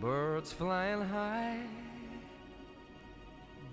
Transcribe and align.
birds 0.00 0.52
flying 0.52 1.02
high. 1.16 1.60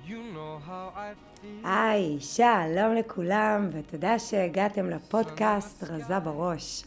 You 0.08 0.20
know 0.36 0.60
how 0.68 0.94
I 0.96 1.14
feel. 1.42 1.68
היי, 1.68 2.20
שלום 2.20 2.96
לכולם, 2.96 3.70
ותודה 3.72 4.20
שהגעתם 4.20 4.90
לפודקאסט 4.90 5.84
רזה 5.84 6.20
בראש. 6.20 6.84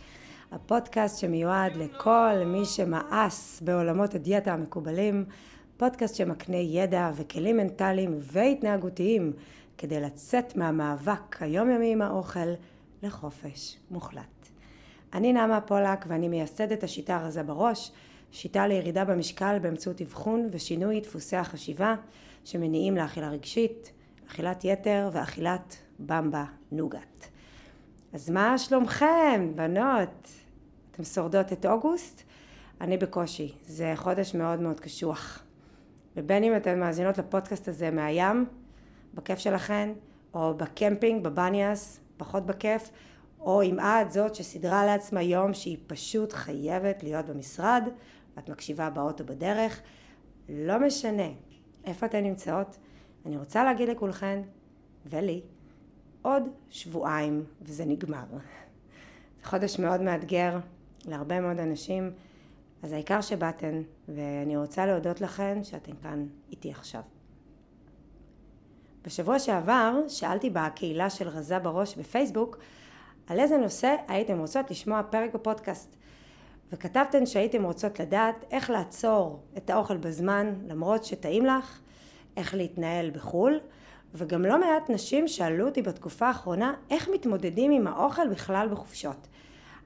הפודקאסט 0.53 1.19
שמיועד 1.19 1.77
לכל 1.77 2.43
מי 2.47 2.65
שמאס 2.65 3.61
בעולמות 3.65 4.15
הדיאטה 4.15 4.53
המקובלים, 4.53 5.25
פודקאסט 5.77 6.15
שמקנה 6.15 6.57
ידע 6.57 7.11
וכלים 7.15 7.57
מנטליים 7.57 8.19
והתנהגותיים 8.21 9.33
כדי 9.79 10.01
לצאת 10.01 10.57
מהמאבק 10.57 11.43
היומיומי 11.43 11.93
עם 11.93 12.03
האוכל 12.03 12.51
לחופש 13.03 13.77
מוחלט. 13.91 14.49
אני 15.15 15.33
נעמה 15.33 15.61
פולק 15.61 16.05
ואני 16.09 16.29
מייסדת 16.29 16.83
השיטה 16.83 17.19
רזה 17.19 17.43
בראש, 17.43 17.93
שיטה 18.33 18.67
לירידה 18.67 19.05
במשקל 19.05 19.59
באמצעות 19.59 20.01
אבחון 20.01 20.49
ושינוי 20.53 21.01
דפוסי 21.01 21.37
החשיבה 21.37 21.95
שמניעים 22.45 22.97
לאכילה 22.97 23.29
רגשית, 23.29 23.93
אכילת 24.31 24.65
יתר 24.65 25.09
ואכילת 25.13 25.77
במבה 25.99 26.45
נוגת. 26.73 27.29
אז 28.13 28.31
מה 28.31 28.59
שלומכם, 28.59 29.53
בנות? 29.55 30.29
אתם 30.91 31.05
שורדות 31.05 31.53
את 31.53 31.67
אוגוסט? 31.67 32.23
אני 32.81 32.97
בקושי, 32.97 33.53
זה 33.67 33.93
חודש 33.97 34.35
מאוד 34.35 34.61
מאוד 34.61 34.81
קשוח. 34.81 35.43
ובין 36.17 36.45
אם 36.45 36.57
אתן 36.57 36.81
מאזינות 36.81 37.19
לפודקאסט 37.19 37.69
הזה 37.69 37.91
מהים, 37.91 38.47
בכיף 39.15 39.39
שלכן, 39.39 39.93
או 40.35 40.55
בקמפינג, 40.57 41.25
בבניאס, 41.25 42.01
פחות 42.17 42.47
בכיף, 42.47 42.91
או 43.41 43.63
אם 43.63 43.81
את 43.81 44.13
זאת 44.13 44.35
שסידרה 44.35 44.87
לעצמה 44.87 45.23
יום 45.23 45.55
שהיא 45.55 45.79
פשוט 45.87 46.33
חייבת 46.33 47.03
להיות 47.03 47.27
במשרד, 47.27 47.89
ואת 48.37 48.49
מקשיבה 48.49 48.91
באוטו 48.91 49.25
בדרך, 49.25 49.81
לא 50.49 50.79
משנה 50.79 51.29
איפה 51.85 52.07
אתן 52.07 52.25
נמצאות, 52.25 52.77
אני 53.27 53.37
רוצה 53.37 53.65
להגיד 53.65 53.89
לכולכן, 53.89 54.43
ולי, 55.07 55.43
עוד 56.23 56.43
שבועיים 56.71 57.45
וזה 57.63 57.85
נגמר. 57.85 58.25
זה 58.31 59.49
חודש 59.49 59.79
מאוד 59.79 60.01
מאתגר 60.01 60.59
להרבה 61.07 61.41
מאוד 61.41 61.59
אנשים, 61.59 62.13
אז 62.83 62.93
העיקר 62.93 63.21
שבאתן, 63.21 63.83
ואני 64.09 64.57
רוצה 64.57 64.87
להודות 64.87 65.21
לכן 65.21 65.65
שאתן 65.65 65.93
כאן 66.03 66.27
איתי 66.51 66.71
עכשיו. 66.71 67.03
בשבוע 69.05 69.39
שעבר 69.39 69.95
שאלתי 70.09 70.51
בקהילה 70.51 71.11
של 71.11 71.29
רזה 71.29 71.59
בראש 71.59 71.97
בפייסבוק 71.97 72.59
על 73.27 73.41
איזה 73.41 73.57
נושא 73.57 73.97
הייתם 74.09 74.39
רוצות 74.39 74.71
לשמוע 74.71 75.03
פרק 75.11 75.35
בפודקאסט. 75.35 75.97
וכתבתן 76.73 77.27
שהייתם 77.27 77.65
רוצות 77.65 78.01
לדעת 78.01 78.45
איך 78.51 78.71
לעצור 78.71 79.43
את 79.57 79.71
האוכל 79.71 79.97
בזמן 79.97 80.55
למרות 80.67 81.05
שטעים 81.05 81.47
לך, 81.47 81.81
איך 82.37 82.55
להתנהל 82.55 83.11
בחו"ל, 83.11 83.61
וגם 84.15 84.43
לא 84.43 84.61
מעט 84.61 84.91
נשים 84.91 85.29
שאלו 85.29 85.67
אותי 85.67 85.83
בתקופה 85.83 86.27
האחרונה 86.27 86.75
איך 86.91 87.09
מתמודדים 87.15 87.73
עם 87.73 87.87
האוכל 87.87 88.29
בכלל 88.29 88.69
בחופשות. 88.71 89.27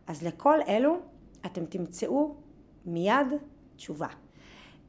אז 0.06 0.22
לכל 0.22 0.58
אלו 0.68 0.98
אתם 1.46 1.64
תמצאו 1.64 2.34
מיד 2.86 3.26
תשובה. 3.76 4.08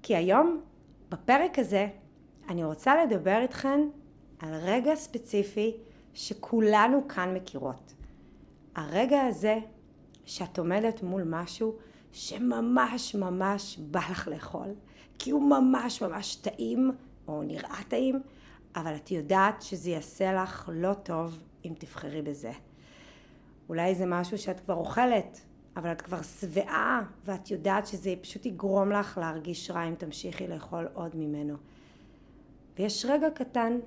כי 0.04 0.16
היום 0.16 0.62
בפרק 1.10 1.60
הזה 1.60 1.88
אני 2.50 2.64
רוצה 2.64 3.06
לדבר 3.06 3.38
איתכן 3.42 3.80
על 4.40 4.54
רגע 4.54 4.96
ספציפי 4.96 5.78
שכולנו 6.14 7.08
כאן 7.08 7.34
מכירות. 7.34 7.94
הרגע 8.76 9.22
הזה 9.22 9.58
שאת 10.26 10.60
עומדת 10.60 11.04
מול 11.04 11.24
משהו 11.24 11.76
שממש 12.12 13.16
ממש 13.16 13.78
בא 13.78 14.00
לך 14.12 14.28
לאכול, 14.28 14.74
כי 15.20 15.32
הוא 15.32 15.50
ממש 15.50 16.04
ממש 16.04 16.36
טעים, 16.36 16.92
או 17.28 17.44
נראה 17.44 17.80
טעים, 17.88 18.22
אבל 18.76 18.96
את 18.96 19.12
יודעת 19.12 19.62
שזה 19.62 19.90
יעשה 19.90 20.34
לך 20.34 20.70
לא 20.74 20.94
טוב 20.94 21.40
אם 21.66 21.74
תבחרי 21.80 22.22
בזה. 22.22 22.52
אולי 23.70 23.96
זה 23.96 24.06
משהו 24.06 24.38
שאת 24.38 24.60
כבר 24.60 24.74
אוכלת, 24.74 25.42
אבל 25.78 25.92
את 25.92 26.02
כבר 26.02 26.22
שבעה, 26.22 27.02
ואת 27.26 27.52
יודעת 27.52 27.88
שזה 27.88 28.14
פשוט 28.22 28.46
יגרום 28.46 28.92
לך 28.92 29.18
להרגיש 29.18 29.72
רע 29.72 29.84
אם 29.84 29.96
תמשיכי 29.96 30.48
לאכול 30.48 30.88
עוד 30.94 31.16
ממנו. 31.16 31.56
ויש 32.78 33.06
רגע 33.10 33.30
קטן 33.30 33.78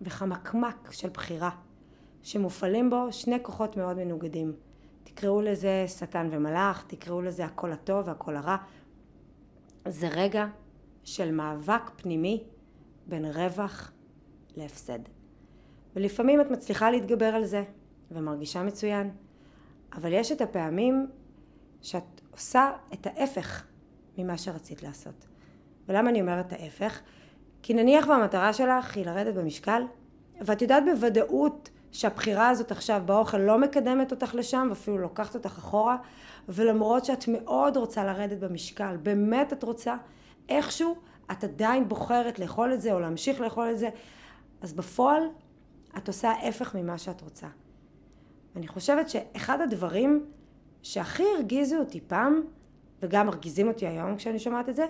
וחמקמק 0.00 0.92
של 0.92 1.08
בחירה, 1.08 1.50
שמופעלים 2.22 2.90
בו 2.90 3.12
שני 3.12 3.36
כוחות 3.42 3.76
מאוד 3.76 3.96
מנוגדים. 3.96 4.52
תקראו 5.14 5.40
לזה 5.40 5.84
שטן 5.88 6.28
ומלאך, 6.30 6.84
תקראו 6.86 7.22
לזה 7.22 7.44
הכל 7.44 7.72
הטוב 7.72 8.08
והכל 8.08 8.36
הרע. 8.36 8.56
זה 9.88 10.08
רגע 10.08 10.46
של 11.04 11.32
מאבק 11.32 11.90
פנימי 11.96 12.44
בין 13.06 13.24
רווח 13.24 13.92
להפסד. 14.56 14.98
ולפעמים 15.96 16.40
את 16.40 16.50
מצליחה 16.50 16.90
להתגבר 16.90 17.24
על 17.24 17.44
זה 17.44 17.64
ומרגישה 18.10 18.62
מצוין, 18.62 19.10
אבל 19.92 20.12
יש 20.12 20.32
את 20.32 20.40
הפעמים 20.40 21.06
שאת 21.82 22.20
עושה 22.30 22.70
את 22.92 23.06
ההפך 23.06 23.64
ממה 24.18 24.38
שרצית 24.38 24.82
לעשות. 24.82 25.26
ולמה 25.88 26.10
אני 26.10 26.20
אומרת 26.20 26.52
ההפך? 26.52 27.00
כי 27.62 27.74
נניח 27.74 28.08
והמטרה 28.08 28.52
שלך 28.52 28.96
היא 28.96 29.06
לרדת 29.06 29.34
במשקל, 29.34 29.82
ואת 30.40 30.62
יודעת 30.62 30.82
בוודאות 30.84 31.70
שהבחירה 31.94 32.48
הזאת 32.48 32.70
עכשיו 32.70 33.02
באוכל 33.06 33.38
לא 33.38 33.58
מקדמת 33.58 34.10
אותך 34.10 34.34
לשם 34.34 34.66
ואפילו 34.70 34.98
לוקחת 34.98 35.34
אותך 35.34 35.58
אחורה 35.58 35.96
ולמרות 36.48 37.04
שאת 37.04 37.28
מאוד 37.28 37.76
רוצה 37.76 38.04
לרדת 38.04 38.38
במשקל, 38.38 38.96
באמת 39.02 39.52
את 39.52 39.62
רוצה, 39.62 39.96
איכשהו 40.48 40.96
את 41.32 41.44
עדיין 41.44 41.88
בוחרת 41.88 42.38
לאכול 42.38 42.74
את 42.74 42.80
זה 42.80 42.92
או 42.92 43.00
להמשיך 43.00 43.40
לאכול 43.40 43.70
את 43.70 43.78
זה, 43.78 43.88
אז 44.60 44.72
בפועל 44.72 45.22
את 45.96 46.08
עושה 46.08 46.30
ההפך 46.30 46.74
ממה 46.74 46.98
שאת 46.98 47.20
רוצה. 47.20 47.46
אני 48.56 48.68
חושבת 48.68 49.08
שאחד 49.08 49.60
הדברים 49.60 50.26
שהכי 50.82 51.22
הרגיזו 51.36 51.76
אותי 51.76 52.00
פעם, 52.06 52.40
וגם 53.02 53.26
מרגיזים 53.26 53.68
אותי 53.68 53.86
היום 53.86 54.16
כשאני 54.16 54.38
שומעת 54.38 54.68
את 54.68 54.76
זה, 54.76 54.86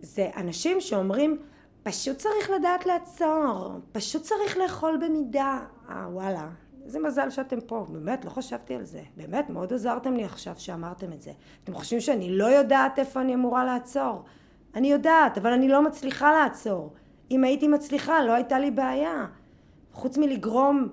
זה 0.00 0.30
אנשים 0.36 0.80
שאומרים 0.80 1.38
פשוט 1.82 2.16
צריך 2.16 2.50
לדעת 2.50 2.86
לעצור, 2.86 3.80
פשוט 3.92 4.22
צריך 4.22 4.56
לאכול 4.56 4.98
במידה. 5.06 5.58
אה, 5.88 6.06
וואלה, 6.10 6.48
איזה 6.84 7.00
מזל 7.00 7.30
שאתם 7.30 7.60
פה, 7.60 7.86
באמת, 7.88 8.24
לא 8.24 8.30
חשבתי 8.30 8.74
על 8.74 8.84
זה. 8.84 9.02
באמת, 9.16 9.50
מאוד 9.50 9.72
עזרתם 9.72 10.14
לי 10.14 10.24
עכשיו 10.24 10.54
שאמרתם 10.58 11.12
את 11.12 11.22
זה. 11.22 11.32
אתם 11.64 11.74
חושבים 11.74 12.00
שאני 12.00 12.36
לא 12.38 12.44
יודעת 12.44 12.98
איפה 12.98 13.20
אני 13.20 13.34
אמורה 13.34 13.64
לעצור? 13.64 14.22
אני 14.74 14.92
יודעת, 14.92 15.38
אבל 15.38 15.52
אני 15.52 15.68
לא 15.68 15.84
מצליחה 15.84 16.32
לעצור. 16.32 16.92
אם 17.30 17.44
הייתי 17.44 17.68
מצליחה, 17.68 18.24
לא 18.24 18.32
הייתה 18.32 18.58
לי 18.58 18.70
בעיה. 18.70 19.26
חוץ 19.92 20.18
מלגרום 20.18 20.88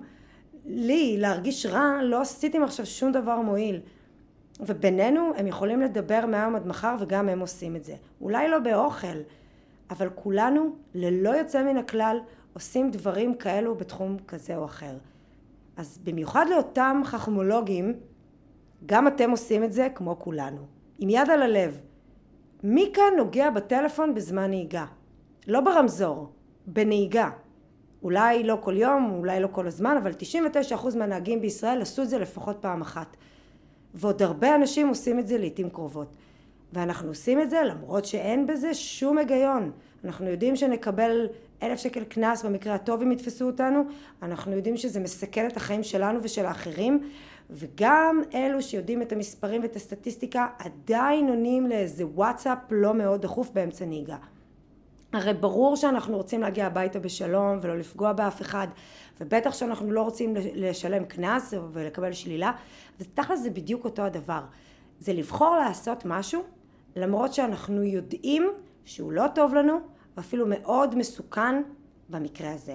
לי 0.64 1.16
להרגיש 1.18 1.66
רע, 1.66 2.02
לא 2.02 2.20
עשיתם 2.20 2.62
עכשיו 2.62 2.86
שום 2.86 3.12
דבר 3.12 3.40
מועיל. 3.40 3.80
ובינינו, 4.60 5.32
הם 5.36 5.46
יכולים 5.46 5.80
לדבר 5.80 6.26
מהיום 6.26 6.56
עד 6.56 6.66
מחר, 6.66 6.96
וגם 7.00 7.28
הם 7.28 7.40
עושים 7.40 7.76
את 7.76 7.84
זה. 7.84 7.94
אולי 8.20 8.48
לא 8.48 8.58
באוכל, 8.58 9.18
אבל 9.90 10.08
כולנו, 10.14 10.76
ללא 10.94 11.30
יוצא 11.30 11.62
מן 11.62 11.76
הכלל, 11.76 12.18
עושים 12.52 12.90
דברים 12.90 13.34
כאלו 13.34 13.74
בתחום 13.74 14.16
כזה 14.28 14.56
או 14.56 14.64
אחר. 14.64 14.96
אז 15.76 15.98
במיוחד 16.04 16.46
לאותם 16.50 17.00
חכמולוגים, 17.04 17.94
גם 18.86 19.08
אתם 19.08 19.30
עושים 19.30 19.64
את 19.64 19.72
זה 19.72 19.88
כמו 19.94 20.18
כולנו. 20.18 20.60
עם 20.98 21.08
יד 21.10 21.30
על 21.30 21.42
הלב. 21.42 21.80
מי 22.62 22.90
כאן 22.94 23.14
נוגע 23.16 23.50
בטלפון 23.50 24.14
בזמן 24.14 24.50
נהיגה? 24.50 24.86
לא 25.46 25.60
ברמזור, 25.60 26.32
בנהיגה. 26.66 27.30
אולי 28.02 28.44
לא 28.44 28.58
כל 28.60 28.76
יום, 28.76 29.10
אולי 29.18 29.40
לא 29.40 29.48
כל 29.52 29.66
הזמן, 29.66 29.96
אבל 29.96 30.12
99% 30.72 30.96
מהנהגים 30.96 31.40
בישראל 31.40 31.82
עשו 31.82 32.02
את 32.02 32.08
זה 32.08 32.18
לפחות 32.18 32.56
פעם 32.60 32.80
אחת. 32.80 33.16
ועוד 33.94 34.22
הרבה 34.22 34.54
אנשים 34.54 34.88
עושים 34.88 35.18
את 35.18 35.28
זה 35.28 35.38
לעיתים 35.38 35.70
קרובות. 35.70 36.08
ואנחנו 36.72 37.08
עושים 37.08 37.40
את 37.40 37.50
זה 37.50 37.62
למרות 37.62 38.04
שאין 38.04 38.46
בזה 38.46 38.74
שום 38.74 39.18
היגיון. 39.18 39.70
אנחנו 40.04 40.26
יודעים 40.26 40.56
שנקבל 40.56 41.26
אלף 41.62 41.78
שקל 41.78 42.04
קנס 42.04 42.44
במקרה 42.44 42.74
הטוב 42.74 43.02
אם 43.02 43.12
יתפסו 43.12 43.46
אותנו, 43.46 43.82
אנחנו 44.22 44.52
יודעים 44.52 44.76
שזה 44.76 45.00
מסכן 45.00 45.46
את 45.46 45.56
החיים 45.56 45.82
שלנו 45.82 46.20
ושל 46.22 46.46
האחרים, 46.46 47.10
וגם 47.50 48.22
אלו 48.34 48.62
שיודעים 48.62 49.02
את 49.02 49.12
המספרים 49.12 49.62
ואת 49.62 49.76
הסטטיסטיקה 49.76 50.46
עדיין 50.58 51.28
עונים 51.28 51.66
לאיזה 51.66 52.06
וואטסאפ 52.06 52.58
לא 52.70 52.94
מאוד 52.94 53.22
דחוף 53.22 53.50
באמצע 53.50 53.84
נהיגה. 53.84 54.16
הרי 55.12 55.34
ברור 55.34 55.76
שאנחנו 55.76 56.16
רוצים 56.16 56.40
להגיע 56.40 56.66
הביתה 56.66 56.98
בשלום 56.98 57.58
ולא 57.62 57.78
לפגוע 57.78 58.12
באף 58.12 58.42
אחד 58.42 58.68
ובטח 59.20 59.54
שאנחנו 59.54 59.92
לא 59.92 60.02
רוצים 60.02 60.34
לשלם 60.54 61.04
קנס 61.04 61.54
ולקבל 61.72 62.12
שלילה 62.12 62.52
ותכל'ס 63.00 63.40
זה 63.42 63.50
בדיוק 63.50 63.84
אותו 63.84 64.02
הדבר 64.02 64.40
זה 65.00 65.12
לבחור 65.12 65.56
לעשות 65.56 66.02
משהו 66.04 66.42
למרות 66.96 67.34
שאנחנו 67.34 67.82
יודעים 67.82 68.50
שהוא 68.84 69.12
לא 69.12 69.24
טוב 69.34 69.54
לנו 69.54 69.78
ואפילו 70.16 70.46
מאוד 70.48 70.94
מסוכן 70.94 71.62
במקרה 72.08 72.52
הזה 72.52 72.74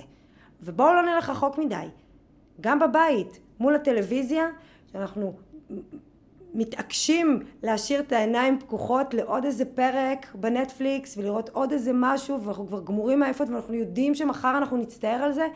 ובואו 0.61 0.93
לא 0.93 1.01
נלך 1.01 1.29
רחוק 1.29 1.57
מדי 1.57 1.87
גם 2.61 2.79
בבית 2.79 3.39
מול 3.59 3.75
הטלוויזיה 3.75 4.47
שאנחנו 4.91 5.33
מתעקשים 6.53 7.39
להשאיר 7.63 7.99
את 7.99 8.11
העיניים 8.11 8.59
פקוחות 8.59 9.13
לעוד 9.13 9.45
איזה 9.45 9.65
פרק 9.65 10.35
בנטפליקס 10.35 11.17
ולראות 11.17 11.49
עוד 11.49 11.71
איזה 11.71 11.91
משהו 11.93 12.41
ואנחנו 12.43 12.67
כבר 12.67 12.83
גמורים 12.83 13.19
מעייפות 13.19 13.49
ואנחנו 13.49 13.73
יודעים 13.73 14.15
שמחר 14.15 14.57
אנחנו 14.57 14.77
נצטער 14.77 15.23
על 15.23 15.33
זה, 15.33 15.47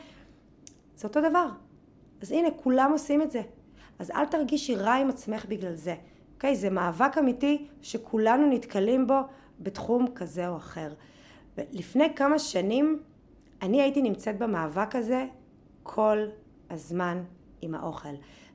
זה 0.95 1.07
אותו 1.07 1.21
דבר. 1.29 1.47
אז 2.21 2.31
הנה, 2.31 2.51
כולם 2.51 2.91
עושים 2.91 3.21
את 3.21 3.31
זה. 3.31 3.41
אז 3.99 4.11
אל 4.11 4.25
תרגישי 4.25 4.75
רע 4.75 4.93
עם 4.93 5.09
עצמך 5.09 5.45
בגלל 5.45 5.75
זה. 5.75 5.95
אוקיי? 6.39 6.55
זה 6.55 6.69
מאבק 6.69 7.17
אמיתי 7.17 7.67
שכולנו 7.81 8.49
נתקלים 8.49 9.07
בו 9.07 9.19
בתחום 9.59 10.07
כזה 10.15 10.47
או 10.47 10.57
אחר. 10.57 10.93
ולפני 11.57 12.15
כמה 12.15 12.39
שנים 12.39 12.99
אני 13.61 13.81
הייתי 13.81 14.01
נמצאת 14.01 14.37
במאבק 14.37 14.95
הזה 14.95 15.25
כל 15.83 16.17
הזמן 16.69 17.23
עם 17.61 17.75
האוכל. 17.75 18.09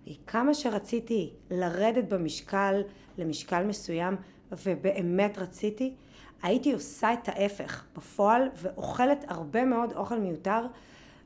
וכמה 0.07 0.55
שרציתי 0.55 1.33
לרדת 1.51 2.13
במשקל 2.13 2.83
למשקל 3.19 3.65
מסוים, 3.65 4.17
ובאמת 4.53 5.39
רציתי, 5.39 5.95
הייתי 6.43 6.73
עושה 6.73 7.13
את 7.13 7.29
ההפך 7.29 7.85
בפועל 7.97 8.49
ואוכלת 8.57 9.25
הרבה 9.29 9.65
מאוד 9.65 9.93
אוכל 9.93 10.19
מיותר 10.19 10.67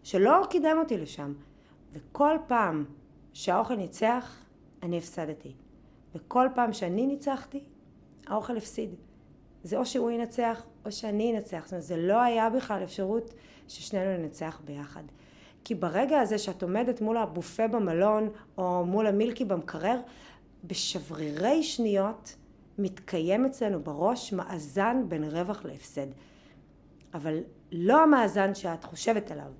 שלא 0.02 0.46
קידם 0.50 0.76
אותי 0.78 0.98
לשם. 0.98 1.32
וכל 1.92 2.36
פעם 2.46 2.84
שהאוכל 3.32 3.76
ניצח, 3.76 4.44
אני 4.82 4.98
הפסדתי. 4.98 5.67
וכל 6.14 6.48
פעם 6.54 6.72
שאני 6.72 7.06
ניצחתי, 7.06 7.64
האוכל 8.26 8.56
הפסיד. 8.56 8.94
זה 9.62 9.78
או 9.78 9.86
שהוא 9.86 10.10
ינצח 10.10 10.66
או 10.84 10.92
שאני 10.92 11.36
אנצח. 11.36 11.60
זאת 11.64 11.72
אומרת, 11.72 11.84
זה 11.84 11.96
לא 11.96 12.22
היה 12.22 12.50
בכלל 12.50 12.82
אפשרות 12.84 13.34
ששנינו 13.68 14.22
ננצח 14.22 14.60
ביחד. 14.64 15.02
כי 15.64 15.74
ברגע 15.74 16.20
הזה 16.20 16.38
שאת 16.38 16.62
עומדת 16.62 17.00
מול 17.00 17.16
הבופה 17.16 17.68
במלון 17.68 18.28
או 18.58 18.84
מול 18.86 19.06
המילקי 19.06 19.44
במקרר, 19.44 20.00
בשברירי 20.64 21.62
שניות 21.62 22.36
מתקיים 22.78 23.44
אצלנו 23.44 23.80
בראש 23.80 24.32
מאזן 24.32 25.02
בין 25.08 25.24
רווח 25.24 25.64
להפסד. 25.64 26.06
אבל 27.14 27.38
לא 27.72 28.02
המאזן 28.02 28.54
שאת 28.54 28.84
חושבת 28.84 29.30
עליו. 29.30 29.52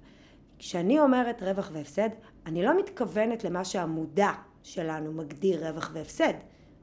כשאני 0.58 1.00
אומרת 1.00 1.42
רווח 1.42 1.70
והפסד, 1.72 2.08
אני 2.46 2.62
לא 2.62 2.78
מתכוונת 2.78 3.44
למה 3.44 3.64
שהמודע 3.64 4.30
שלנו 4.68 5.12
מגדיר 5.12 5.68
רווח 5.68 5.90
והפסד, 5.92 6.32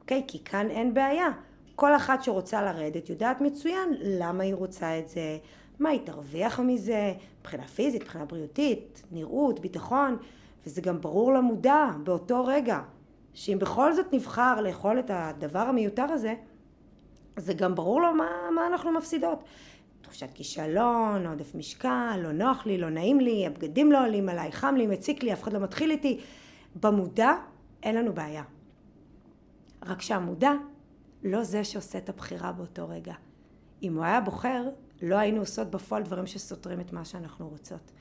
אוקיי? 0.02 0.24
כי 0.28 0.44
כאן 0.44 0.70
אין 0.70 0.94
בעיה. 0.94 1.28
כל 1.76 1.96
אחת 1.96 2.24
שרוצה 2.24 2.62
לרדת 2.62 3.10
יודעת 3.10 3.42
מצוין 3.42 3.90
למה 4.02 4.44
היא 4.44 4.56
רוצה 4.56 5.00
את 5.00 5.10
זה, 5.10 5.38
מה 5.80 5.90
היא 5.90 6.00
תרוויח 6.04 6.60
מזה, 6.60 7.14
מבחינה 7.40 7.68
פיזית, 7.68 8.02
מבחינה 8.02 8.26
בריאותית, 8.26 9.04
נראות, 9.12 9.60
ביטחון, 9.60 10.18
וזה 10.66 10.82
גם 10.82 11.02
ברור 11.02 11.34
למודע 11.34 11.90
באותו 12.04 12.46
רגע, 12.46 12.82
שאם 13.34 13.60
בכל 13.60 13.94
זאת 13.94 14.14
נבחר 14.14 14.62
לאכול 14.62 15.00
את 15.00 15.12
הדבר 15.14 15.60
המיותר 15.60 16.04
הזה, 16.04 16.34
זה 17.38 17.54
גם 17.54 17.76
ברור 17.76 18.02
לו 18.02 18.14
מה, 18.14 18.30
מה 18.56 18.68
אנחנו 18.68 18.92
מפסידות. 18.92 19.44
תחושת 20.02 20.30
כישלון, 20.34 21.28
עודף 21.28 21.56
משקל, 21.56 22.20
לא 22.24 22.32
נוח 22.32 22.66
לי, 22.66 22.78
לא 22.78 22.90
נעים 22.90 23.20
לי, 23.20 23.48
הבגדים 23.48 23.92
לא 23.92 24.06
עולים 24.06 24.30
עליי, 24.30 24.52
חם 24.52 24.76
לי, 24.78 24.88
מציק 24.88 25.24
לי, 25.24 25.34
אף 25.34 25.44
אחד 25.44 25.54
לא 25.54 25.60
מתחיל 25.60 25.92
איתי. 25.92 26.20
במודע 26.82 27.34
אין 27.86 27.96
לנו 27.96 28.14
בעיה. 28.14 28.44
רק 29.84 30.02
שהמודע 30.02 30.52
לא 31.24 31.44
זה 31.44 31.64
שעושה 31.64 31.98
את 31.98 32.10
הבחירה 32.10 32.52
באותו 32.52 32.90
רגע. 32.90 33.14
אם 33.84 33.96
הוא 33.96 34.04
היה 34.04 34.22
בוחר, 34.22 34.70
לא 35.02 35.16
היינו 35.16 35.40
עושות 35.40 35.72
בפועל 35.72 36.04
דברים 36.04 36.28
שסותרים 36.28 36.80
את 36.80 36.94
מה 36.94 37.06
שאנחנו 37.06 37.50
רוצות. 37.50 37.92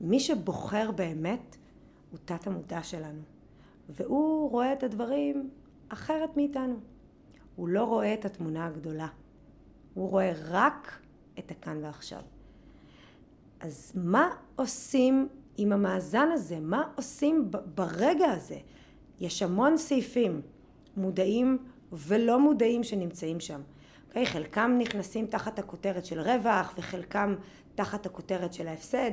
מי 0.00 0.20
שבוחר 0.20 0.90
באמת 0.90 1.56
הוא 2.10 2.18
תת 2.24 2.46
המודע 2.46 2.82
שלנו, 2.82 3.20
והוא 3.88 4.50
רואה 4.50 4.72
את 4.72 4.82
הדברים 4.82 5.50
אחרת 5.88 6.36
מאיתנו. 6.36 6.80
הוא 7.56 7.68
לא 7.68 7.84
רואה 7.84 8.14
את 8.14 8.24
התמונה 8.24 8.66
הגדולה, 8.66 9.08
הוא 9.94 10.10
רואה 10.10 10.32
רק 10.48 11.00
את 11.38 11.50
הכאן 11.50 11.84
ועכשיו. 11.84 12.22
אז 13.60 13.92
מה 13.94 14.30
עושים 14.56 15.28
עם 15.56 15.72
המאזן 15.72 16.28
הזה? 16.32 16.60
מה 16.60 16.92
עושים 16.94 17.50
ברגע 17.74 18.30
הזה? 18.30 18.58
יש 19.20 19.42
המון 19.42 19.76
סעיפים 19.76 20.40
מודעים 20.96 21.58
ולא 21.92 22.40
מודעים 22.40 22.82
שנמצאים 22.82 23.40
שם. 23.40 23.60
Okay, 23.60 24.08
אוקיי? 24.08 24.26
חלקם 24.26 24.76
נכנסים 24.78 25.26
תחת 25.26 25.58
הכותרת 25.58 26.04
של 26.04 26.20
רווח 26.20 26.74
וחלקם 26.78 27.34
תחת 27.74 28.06
הכותרת 28.06 28.52
של 28.52 28.68
ההפסד. 28.68 29.10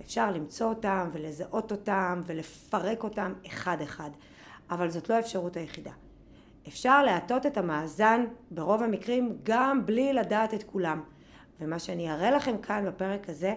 אפשר 0.00 0.30
למצוא 0.30 0.66
אותם 0.66 1.10
ולזהות 1.12 1.72
אותם 1.72 2.20
ולפרק 2.26 3.04
אותם 3.04 3.32
אחד 3.46 3.76
אחד. 3.82 4.10
אבל 4.70 4.90
זאת 4.90 5.08
לא 5.10 5.14
האפשרות 5.14 5.56
היחידה. 5.56 5.92
אפשר 6.68 7.02
להטות 7.02 7.46
את 7.46 7.56
המאזן 7.56 8.24
ברוב 8.50 8.82
המקרים 8.82 9.38
גם 9.42 9.86
בלי 9.86 10.12
לדעת 10.12 10.54
את 10.54 10.62
כולם. 10.62 11.02
ומה 11.60 11.78
שאני 11.78 12.12
אראה 12.12 12.30
לכם 12.30 12.58
כאן 12.58 12.84
בפרק 12.86 13.28
הזה 13.28 13.54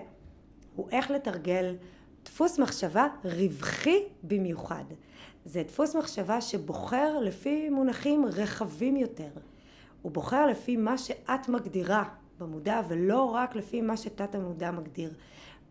הוא 0.76 0.90
איך 0.92 1.12
לתרגל 1.12 1.76
דפוס 2.26 2.60
מחשבה 2.60 3.08
רווחי 3.24 4.04
במיוחד. 4.24 4.84
זה 5.48 5.64
דפוס 5.64 5.96
מחשבה 5.96 6.42
שבוחר 6.42 7.20
לפי 7.20 7.70
מונחים 7.70 8.26
רחבים 8.26 8.96
יותר. 8.96 9.30
הוא 10.02 10.12
בוחר 10.12 10.46
לפי 10.46 10.78
מה 10.78 10.98
שאת 10.98 11.50
מגדירה 11.50 12.04
במודע 12.40 12.82
ולא 12.88 13.24
רק 13.24 13.56
לפי 13.56 13.82
מה 13.82 13.98
שתת 13.98 14.36
המודע 14.36 14.72
מגדיר. 14.72 15.14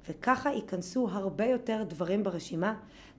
וככה 0.09 0.51
ייכנסו 0.51 1.09
הרבה 1.11 1.45
יותר 1.45 1.85
דברים 1.89 2.23
ברשימה 2.23 2.75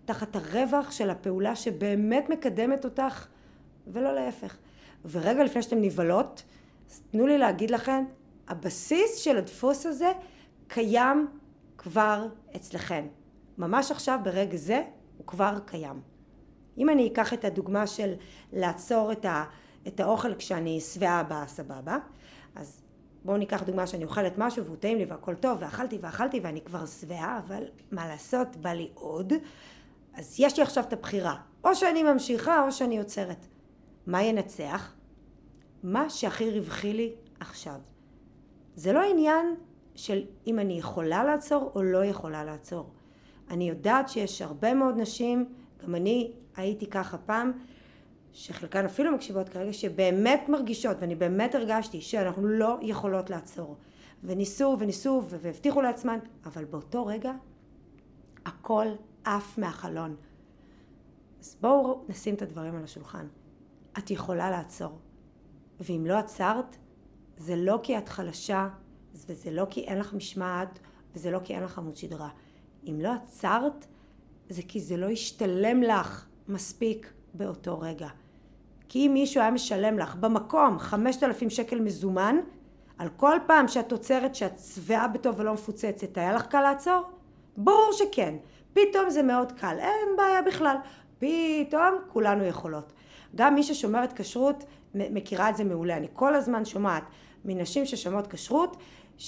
תחת 0.05 0.35
הרווח 0.35 0.91
של 0.91 1.09
הפעולה 1.09 1.55
שבאמת 1.55 2.29
מקדמת 2.29 2.85
אותך 2.85 3.27
ולא 3.87 4.15
להפך. 4.15 4.57
ורגע 5.05 5.43
לפני 5.43 5.61
שאתן 5.61 5.81
נבהלות, 5.81 6.43
תנו 7.11 7.27
לי 7.27 7.37
להגיד 7.37 7.71
לכם, 7.71 8.03
הבסיס 8.47 9.17
של 9.17 9.37
הדפוס 9.37 9.85
הזה 9.85 10.11
קיים 10.67 11.27
כבר 11.77 12.27
אצלכם. 12.55 13.07
ממש 13.57 13.91
עכשיו 13.91 14.19
ברגע 14.23 14.57
זה 14.57 14.83
הוא 15.17 15.27
כבר 15.27 15.59
קיים. 15.65 16.16
אם 16.77 16.89
אני 16.89 17.07
אקח 17.07 17.33
את 17.33 17.45
הדוגמה 17.45 17.87
של 17.87 18.13
לעצור 18.53 19.11
את, 19.11 19.25
ה, 19.25 19.43
את 19.87 19.99
האוכל 19.99 20.35
כשאני 20.35 20.79
שבעה 20.81 21.23
בסבבה, 21.23 21.97
אז 22.55 22.81
בואו 23.25 23.37
ניקח 23.37 23.63
דוגמה 23.63 23.87
שאני 23.87 24.03
אוכלת 24.03 24.33
משהו 24.37 24.65
והוא 24.65 24.77
טעים 24.77 24.97
לי 24.97 25.05
והכל 25.05 25.35
טוב 25.35 25.57
ואכלתי 25.61 25.97
ואכלתי 26.01 26.39
ואני 26.39 26.61
כבר 26.61 26.85
שבעה 26.85 27.39
אבל 27.47 27.63
מה 27.91 28.07
לעשות? 28.07 28.55
בא 28.55 28.69
לי 28.69 28.89
עוד. 28.93 29.33
אז 30.13 30.35
יש 30.39 30.57
לי 30.57 30.63
עכשיו 30.63 30.83
את 30.83 30.93
הבחירה. 30.93 31.35
או 31.63 31.75
שאני 31.75 32.03
ממשיכה 32.03 32.65
או 32.65 32.71
שאני 32.71 32.99
עוצרת. 32.99 33.47
מה 34.07 34.23
ינצח? 34.23 34.93
מה 35.83 36.09
שהכי 36.09 36.51
רווחי 36.51 36.93
לי 36.93 37.11
עכשיו. 37.39 37.79
זה 38.75 38.93
לא 38.93 39.01
עניין 39.11 39.55
של 39.95 40.21
אם 40.47 40.59
אני 40.59 40.79
יכולה 40.79 41.23
לעצור 41.23 41.71
או 41.75 41.83
לא 41.83 42.05
יכולה 42.05 42.43
לעצור. 42.43 42.89
אני 43.49 43.69
יודעת 43.69 44.09
שיש 44.09 44.41
הרבה 44.41 44.73
מאוד 44.73 44.97
נשים 44.97 45.45
גם 45.83 45.95
אני 45.95 46.31
הייתי 46.57 46.87
ככה 46.87 47.17
פעם, 47.17 47.51
שחלקן 48.33 48.85
אפילו 48.85 49.11
מקשיבות 49.11 49.49
כרגע, 49.49 49.73
שבאמת 49.73 50.49
מרגישות, 50.49 50.97
ואני 50.99 51.15
באמת 51.15 51.55
הרגשתי, 51.55 52.01
שאנחנו 52.01 52.47
לא 52.47 52.77
יכולות 52.81 53.29
לעצור. 53.29 53.77
וניסו 54.23 54.77
וניסו 54.79 55.23
והבטיחו 55.29 55.81
לעצמן, 55.81 56.19
אבל 56.45 56.65
באותו 56.65 57.05
רגע 57.05 57.31
הכל 58.45 58.87
עף 59.23 59.57
מהחלון. 59.57 60.15
אז 61.39 61.57
בואו 61.61 62.05
נשים 62.09 62.35
את 62.35 62.41
הדברים 62.41 62.75
על 62.75 62.83
השולחן. 62.83 63.27
את 63.97 64.11
יכולה 64.11 64.51
לעצור. 64.51 64.99
ואם 65.79 66.05
לא 66.07 66.17
עצרת, 66.17 66.77
זה 67.37 67.55
לא 67.55 67.79
כי 67.83 67.97
את 67.97 68.09
חלשה, 68.09 68.69
וזה 69.13 69.51
לא 69.51 69.67
כי 69.69 69.81
אין 69.81 69.97
לך 69.99 70.13
משמעת, 70.13 70.79
וזה 71.15 71.31
לא 71.31 71.39
כי 71.43 71.55
אין 71.55 71.63
לך 71.63 71.77
עמוד 71.77 71.95
שדרה. 71.95 72.29
אם 72.83 72.99
לא 73.01 73.13
עצרת, 73.13 73.87
זה 74.49 74.61
כי 74.67 74.79
זה 74.79 74.97
לא 74.97 75.05
ישתלם 75.05 75.81
לך 75.81 76.27
מספיק 76.47 77.11
באותו 77.33 77.79
רגע. 77.79 78.07
כי 78.89 79.07
אם 79.07 79.13
מישהו 79.13 79.41
היה 79.41 79.51
משלם 79.51 79.99
לך 79.99 80.15
במקום 80.15 80.79
5,000 80.79 81.49
שקל 81.49 81.79
מזומן, 81.79 82.35
על 82.97 83.09
כל 83.17 83.37
פעם 83.47 83.67
שאת 83.67 83.91
עוצרת 83.91 84.35
שאת 84.35 84.59
שבעה 84.59 85.07
בטוב 85.07 85.39
ולא 85.39 85.53
מפוצצת, 85.53 86.17
היה 86.17 86.33
לך 86.33 86.45
קל 86.45 86.61
לעצור? 86.61 87.01
ברור 87.57 87.91
שכן. 87.91 88.35
פתאום 88.73 89.09
זה 89.09 89.23
מאוד 89.23 89.51
קל, 89.51 89.75
אין 89.79 90.17
בעיה 90.17 90.41
בכלל. 90.41 90.75
פתאום 91.19 91.95
כולנו 92.07 92.43
יכולות. 92.43 92.93
גם 93.35 93.55
מי 93.55 93.63
ששומרת 93.63 94.13
כשרות 94.13 94.63
מכירה 94.95 95.49
את 95.49 95.57
זה 95.57 95.63
מעולה. 95.63 95.97
אני 95.97 96.07
כל 96.13 96.35
הזמן 96.35 96.65
שומעת 96.65 97.03
מנשים 97.45 97.85
ששומרות 97.85 98.27
כשרות 98.27 98.77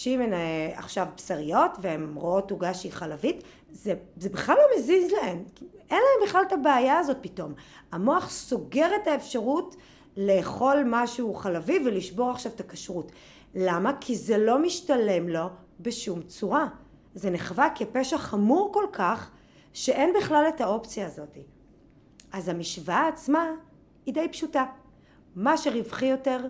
אה, 0.08 0.72
עכשיו 0.76 1.08
בשריות 1.16 1.72
והן 1.82 2.14
רואות 2.16 2.52
עוגה 2.52 2.74
שהיא 2.74 2.92
חלבית, 2.92 3.44
זה, 3.72 3.94
זה 4.18 4.30
בכלל 4.30 4.56
לא 4.56 4.78
מזיז 4.78 5.12
להן. 5.12 5.44
אין 5.90 6.00
להן 6.00 6.28
בכלל 6.28 6.42
את 6.48 6.52
הבעיה 6.52 6.98
הזאת 6.98 7.18
פתאום. 7.22 7.54
המוח 7.92 8.30
סוגר 8.30 8.90
את 9.02 9.08
האפשרות 9.08 9.76
לאכול 10.18 10.84
משהו 10.86 11.34
חלבי 11.34 11.80
ולשבור 11.86 12.32
עכשיו 12.32 12.52
את 12.52 12.60
הכשרות. 12.60 13.12
למה? 13.56 13.92
כי 14.02 14.16
זה 14.16 14.38
לא 14.38 14.62
משתלם 14.62 15.30
לו 15.30 15.46
בשום 15.80 16.22
צורה. 16.22 16.68
זה 17.16 17.30
נחווה 17.30 17.68
כפשע 17.76 18.18
חמור 18.18 18.70
כל 18.74 18.86
כך, 18.92 19.32
שאין 19.74 20.14
בכלל 20.18 20.46
את 20.56 20.62
האופציה 20.62 21.08
הזאת. 21.08 21.38
אז 22.32 22.50
המשוואה 22.50 23.08
עצמה 23.08 23.52
היא 24.06 24.14
די 24.14 24.28
פשוטה. 24.32 24.66
מה 25.36 25.58
שרווחי 25.58 26.06
יותר, 26.06 26.46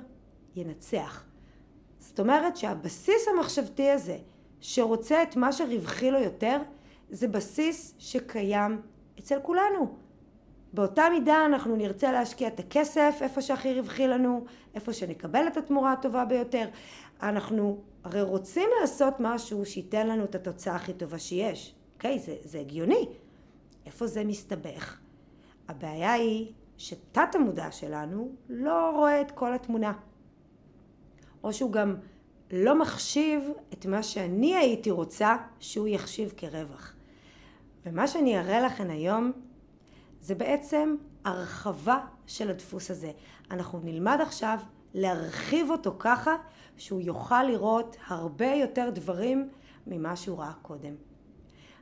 ינצח. 0.56 1.24
זאת 2.00 2.20
אומרת 2.20 2.58
שהבסיס 2.58 3.28
המחשבתי 3.28 3.90
הזה, 3.90 4.18
שרוצה 4.60 5.24
את 5.24 5.36
מה 5.36 5.52
שרווחי 5.52 6.12
לו 6.12 6.20
יותר, 6.20 6.58
זה 7.10 7.28
בסיס 7.28 7.96
שקיים 7.98 8.82
אצל 9.20 9.40
כולנו. 9.42 9.96
באותה 10.74 11.04
מידה 11.12 11.46
אנחנו 11.46 11.76
נרצה 11.76 12.12
להשקיע 12.12 12.48
את 12.48 12.60
הכסף 12.60 13.20
איפה 13.22 13.42
שהכי 13.42 13.74
רווחי 13.74 14.08
לנו, 14.08 14.46
איפה 14.76 14.94
שנקבל 14.94 15.48
את 15.48 15.58
התמורה 15.58 15.92
הטובה 15.92 16.26
ביותר. 16.26 16.68
אנחנו 17.22 17.82
הרי 18.04 18.22
רוצים 18.22 18.70
לעשות 18.82 19.14
משהו 19.20 19.66
שייתן 19.66 20.08
לנו 20.08 20.24
את 20.24 20.36
התוצאה 20.36 20.76
הכי 20.76 20.94
טובה 20.94 21.20
שיש. 21.20 21.76
אוקיי? 21.96 22.20
זה, 22.20 22.36
זה 22.44 22.60
הגיוני. 22.60 23.10
איפה 23.86 24.08
זה 24.08 24.24
מסתבך? 24.24 25.00
הבעיה 25.68 26.14
היא 26.14 26.52
שתת 26.78 27.36
המודע 27.36 27.72
שלנו 27.72 28.32
לא 28.50 28.92
רואה 28.96 29.22
את 29.22 29.32
כל 29.32 29.54
התמונה. 29.54 29.94
או 31.44 31.54
שהוא 31.54 31.72
גם 31.72 31.96
לא 32.52 32.80
מחשיב 32.80 33.44
את 33.74 33.86
מה 33.86 34.04
שאני 34.04 34.56
הייתי 34.56 34.92
רוצה 34.92 35.36
שהוא 35.60 35.88
יחשיב 35.88 36.34
כרווח. 36.38 36.94
ומה 37.86 38.08
שאני 38.08 38.40
אראה 38.40 38.62
לכם 38.62 38.90
היום 38.90 39.32
זה 40.22 40.36
בעצם 40.36 40.96
הרחבה 41.26 42.00
של 42.28 42.50
הדפוס 42.50 42.92
הזה. 42.92 43.12
אנחנו 43.52 43.80
נלמד 43.84 44.18
עכשיו 44.22 44.60
להרחיב 44.94 45.70
אותו 45.70 45.96
ככה 46.00 46.36
שהוא 46.78 47.02
יוכל 47.02 47.44
לראות 47.44 47.98
הרבה 48.08 48.54
יותר 48.54 48.90
דברים 48.90 49.50
ממה 49.88 50.16
שהוא 50.16 50.38
ראה 50.38 50.54
קודם. 50.62 50.94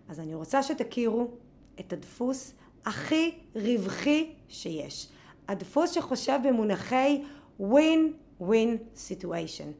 אז 0.09 0.19
אני 0.19 0.35
רוצה 0.35 0.63
שתכירו 0.63 1.31
את 1.79 1.93
הדפוס 1.93 2.53
הכי 2.85 3.31
רווחי 3.55 4.33
שיש. 4.49 5.07
הדפוס 5.47 5.91
שחושב 5.91 6.39
במונחי 6.43 7.23
win-win 7.59 8.99
situation. 9.09 9.71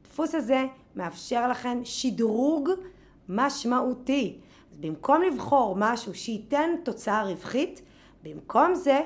הדפוס 0.00 0.34
הזה 0.34 0.64
מאפשר 0.96 1.48
לכם 1.48 1.80
שדרוג 1.84 2.70
משמעותי. 3.28 4.40
במקום 4.82 5.22
לבחור 5.22 5.76
משהו 5.78 6.14
שייתן 6.14 6.70
תוצאה 6.84 7.22
רווחית, 7.22 7.82
במקום 8.22 8.74
זה 8.74 9.00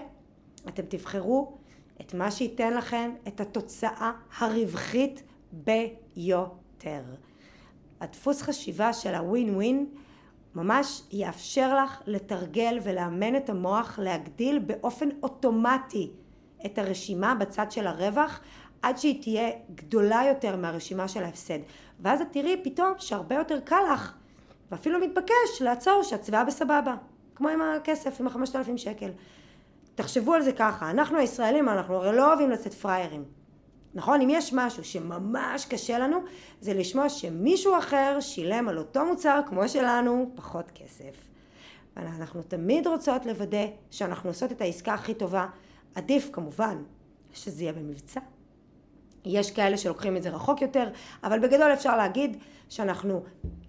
אתם 0.68 0.82
תבחרו 0.88 1.56
את 2.00 2.14
מה 2.14 2.30
שייתן 2.30 2.74
לכם 2.74 3.10
את 3.28 3.40
התוצאה 3.40 4.12
הרווחית 4.38 5.22
ביותר. 5.52 7.02
הדפוס 8.00 8.42
חשיבה 8.42 8.92
של 8.92 9.14
הווין 9.14 9.54
ווין 9.54 9.86
ממש 10.54 11.02
יאפשר 11.12 11.84
לך 11.84 12.02
לתרגל 12.06 12.78
ולאמן 12.82 13.36
את 13.36 13.50
המוח 13.50 13.98
להגדיל 14.02 14.58
באופן 14.58 15.08
אוטומטי 15.22 16.10
את 16.66 16.78
הרשימה 16.78 17.34
בצד 17.34 17.70
של 17.70 17.86
הרווח 17.86 18.40
עד 18.82 18.98
שהיא 18.98 19.22
תהיה 19.22 19.50
גדולה 19.74 20.22
יותר 20.28 20.56
מהרשימה 20.56 21.08
של 21.08 21.22
ההפסד 21.22 21.58
ואז 22.00 22.20
את 22.20 22.26
תראי 22.30 22.56
פתאום 22.64 22.92
שהרבה 22.98 23.34
יותר 23.34 23.60
קל 23.60 23.82
לך 23.92 24.14
ואפילו 24.70 25.00
מתבקש 25.00 25.60
לעצור 25.60 26.02
שהצבעה 26.02 26.44
בסבבה 26.44 26.94
כמו 27.34 27.48
עם 27.48 27.62
הכסף 27.62 28.20
עם 28.20 28.26
החמשת 28.26 28.56
אלפים 28.56 28.78
שקל 28.78 29.10
תחשבו 29.94 30.34
על 30.34 30.42
זה 30.42 30.52
ככה 30.52 30.90
אנחנו 30.90 31.18
הישראלים 31.18 31.68
אנחנו 31.68 31.94
הרי 31.94 32.16
לא 32.16 32.28
אוהבים 32.28 32.50
לצאת 32.50 32.74
פראיירים 32.74 33.24
נכון? 33.96 34.20
אם 34.20 34.30
יש 34.30 34.52
משהו 34.52 34.84
שממש 34.84 35.64
קשה 35.64 35.98
לנו, 35.98 36.18
זה 36.60 36.74
לשמוע 36.74 37.08
שמישהו 37.08 37.78
אחר 37.78 38.18
שילם 38.20 38.68
על 38.68 38.78
אותו 38.78 39.04
מוצר 39.04 39.40
כמו 39.46 39.68
שלנו 39.68 40.30
פחות 40.34 40.70
כסף. 40.74 41.14
ואנחנו 41.96 42.42
תמיד 42.42 42.86
רוצות 42.86 43.26
לוודא 43.26 43.66
שאנחנו 43.90 44.30
עושות 44.30 44.52
את 44.52 44.60
העסקה 44.60 44.94
הכי 44.94 45.14
טובה. 45.14 45.46
עדיף 45.94 46.28
כמובן 46.32 46.82
שזה 47.32 47.62
יהיה 47.62 47.72
במבצע. 47.72 48.20
יש 49.24 49.50
כאלה 49.50 49.76
שלוקחים 49.76 50.16
את 50.16 50.22
זה 50.22 50.30
רחוק 50.30 50.62
יותר, 50.62 50.88
אבל 51.24 51.38
בגדול 51.38 51.72
אפשר 51.72 51.96
להגיד 51.96 52.36
שאנחנו 52.68 53.22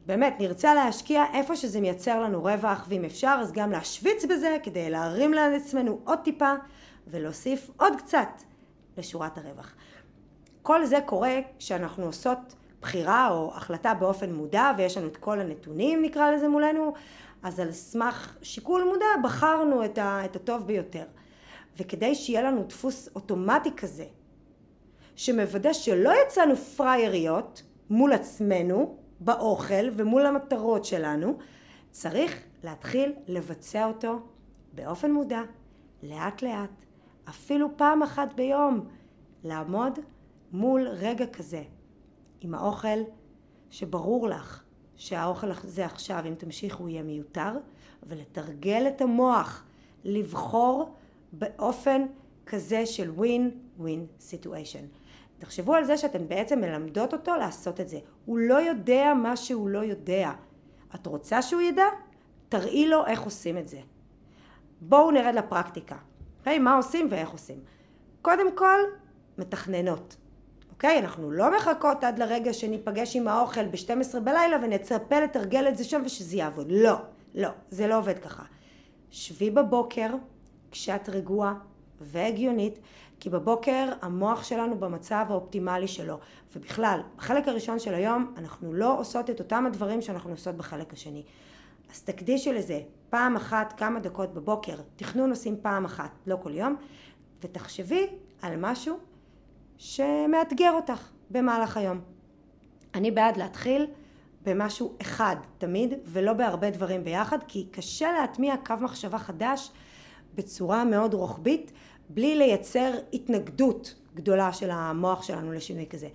באמת 0.08 0.36
נרצה 0.40 0.74
להשקיע 0.74 1.24
איפה 1.34 1.56
שזה 1.56 1.82
מייצר 1.82 2.22
לנו 2.22 2.44
רווח, 2.44 2.86
ואם 2.90 3.06
אפשר 3.06 3.38
אז 3.42 3.52
גם 3.52 3.72
להשוויץ 3.72 4.26
בזה 4.26 4.58
כדי 4.64 4.90
להרים 4.90 5.34
לעצמנו 5.34 6.00
עוד 6.04 6.20
טיפה 6.24 6.54
ולהוסיף 7.08 7.70
עוד 7.78 7.94
קצת 7.98 8.28
לשורת 8.98 9.38
הרווח. 9.38 9.76
כל 10.62 10.86
זה 10.86 11.00
קורה 11.06 11.36
כשאנחנו 11.60 12.06
עושות 12.06 12.38
בחירה 12.82 13.30
או 13.30 13.52
החלטה 13.56 13.94
באופן 13.94 14.34
מודע 14.34 14.72
ויש 14.78 14.98
לנו 14.98 15.08
את 15.08 15.18
כל 15.18 15.40
הנתונים 15.40 16.02
נקרא 16.02 16.32
לזה 16.32 16.48
מולנו 16.48 16.94
אז 17.44 17.60
על 17.60 17.72
סמך 17.72 18.38
שיקול 18.42 18.84
מודע 18.84 19.06
בחרנו 19.24 19.86
את, 19.86 19.98
ה, 19.98 20.26
את 20.26 20.36
הטוב 20.36 20.68
ביותר 20.68 21.04
וכדי 21.78 22.16
שיהיה 22.16 22.42
לנו 22.42 22.64
דפוס 22.64 23.10
אוטומטי 23.16 23.72
כזה 23.78 24.06
שמוודא 25.16 25.74
שלא 25.74 26.14
יצאנו 26.26 26.56
פרייריות 26.56 27.64
מול 27.90 28.14
עצמנו 28.14 29.07
באוכל 29.20 29.90
ומול 29.94 30.26
המטרות 30.26 30.86
שלנו 30.86 31.38
צריך 31.92 32.44
להתחיל 32.64 33.14
לבצע 33.28 33.86
אותו 33.88 34.20
באופן 34.74 35.12
מודע 35.12 35.42
לאט 36.04 36.42
לאט 36.42 36.86
אפילו 37.30 37.78
פעם 37.78 38.04
אחת 38.04 38.34
ביום 38.34 38.88
לעמוד 39.44 40.00
מול 40.52 40.88
רגע 40.88 41.28
כזה, 41.28 41.64
עם 42.42 42.54
האוכל 42.54 43.00
שברור 43.70 44.28
לך 44.28 44.64
שהאוכל 44.96 45.52
הזה 45.52 45.86
עכשיו, 45.86 46.24
אם 46.28 46.36
תמשיך, 46.36 46.76
הוא 46.76 46.90
יהיה 46.90 47.04
מיותר, 47.04 47.52
ולתרגל 48.04 48.86
את 48.88 49.02
המוח 49.02 49.64
לבחור 50.04 50.96
באופן 51.32 52.06
כזה 52.46 52.86
של 52.86 53.12
win-win 53.18 54.32
situation. 54.32 55.07
תחשבו 55.39 55.74
על 55.74 55.84
זה 55.84 55.98
שאתן 55.98 56.27
בעצם 56.27 56.62
מלמדות 56.62 57.13
אותו 57.13 57.36
לעשות 57.36 57.79
את 57.79 57.89
זה. 57.89 58.00
הוא 58.25 58.38
לא 58.38 58.53
יודע 58.53 59.13
מה 59.13 59.36
שהוא 59.36 59.70
לא 59.70 59.79
יודע. 59.79 60.32
את 60.96 61.08
רוצה 61.08 61.41
שהוא 61.41 61.62
ידע? 61.62 61.86
תראי 62.50 62.88
לו 62.88 63.06
איך 63.06 63.22
עושים 63.22 63.58
את 63.58 63.67
זה. 63.67 63.79
בואו 64.82 65.12
נרד 65.12 65.36
לפרקטיקה. 65.36 65.96
Okay, 65.96 66.39
אוקיי? 66.39 66.60
מה 66.60 66.75
עושים 66.75 67.08
ואיך 67.10 67.29
עושים. 67.29 67.60
קודם 68.22 68.56
כל, 68.56 68.79
מתכננות. 69.38 70.15
אוקיי? 70.70 71.00
אנחנו 71.00 71.32
לא 71.32 71.58
מחכות 71.58 72.03
עד 72.03 72.20
לרגע 72.20 72.53
שניפגש 72.53 73.15
עם 73.15 73.27
האוכל 73.27 73.65
ב-12 73.65 74.20
בלילה 74.20 74.58
ונצפה 74.63 75.20
לתרגל 75.20 75.67
את 75.67 75.77
זה 75.77 75.84
שם 75.84 76.01
ושזה 76.06 76.38
יעבוד. 76.38 76.67
לא, 76.70 76.96
לא, 77.36 77.50
זה 77.70 77.88
לא 77.88 77.98
עובד 77.98 78.20
ככה. 78.20 78.44
שבי 79.12 79.51
בבוקר 79.51 80.10
כשאת 80.72 81.10
רגועה 81.10 81.53
והגיונית, 82.01 82.80
כי 83.20 83.30
בבוקר 83.30 83.89
המוח 84.01 84.44
שלנו 84.44 84.80
במצב 84.80 85.25
האופטימלי 85.30 85.88
שלו. 85.88 86.18
ובכלל, 86.56 87.00
בחלק 87.18 87.48
הראשון 87.48 87.80
של 87.80 87.94
היום 87.94 88.34
אנחנו 88.38 88.74
לא 88.74 89.00
עושות 89.00 89.30
את 89.30 89.39
אותם 89.39 89.66
הדברים 89.68 90.01
שאנחנו 90.01 90.32
עושות 90.32 90.56
בחלק 90.56 90.94
השני. 90.94 91.24
אז 91.92 92.01
תקדישי 92.01 92.54
לזה 92.54 92.82
פעם 93.10 93.36
אחת 93.36 93.74
כמה 93.77 94.00
דקות 94.00 94.34
בבוקר, 94.34 94.75
תכנון 94.96 95.30
עושים 95.30 95.56
פעם 95.62 95.86
אחת, 95.86 96.12
לא 96.27 96.38
כל 96.44 96.56
יום, 96.56 96.75
ותחשבי 97.42 98.08
על 98.42 98.54
משהו 98.58 98.98
שמאתגר 99.77 100.72
אותך 100.72 101.10
במהלך 101.30 101.77
היום. 101.77 102.00
אני 102.96 103.12
בעד 103.12 103.38
להתחיל 103.38 103.88
במשהו 104.44 104.96
אחד 105.01 105.36
תמיד 105.58 105.94
ולא 106.06 106.34
בהרבה 106.34 106.70
דברים 106.70 107.04
ביחד 107.04 107.38
כי 107.48 107.68
קשה 107.72 108.12
להטמיע 108.12 108.56
קו 108.66 108.74
מחשבה 108.82 109.18
חדש 109.18 109.72
בצורה 110.36 110.84
מאוד 110.84 111.13
רוחבית 111.13 111.72
בלי 112.10 112.36
לייצר 112.36 112.92
התנגדות 113.14 113.96
גדולה 114.16 114.54
של 114.54 114.72
המוח 114.72 115.24
שלנו 115.24 115.54
לשינוי 115.54 115.86
כזה. 115.90 116.08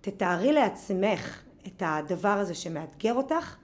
תתארי 0.00 0.52
לעצמך 0.52 1.42
את 1.66 1.82
הדבר 1.86 2.28
הזה 2.28 2.54
שמאתגר 2.54 3.14
אותך 3.14 3.56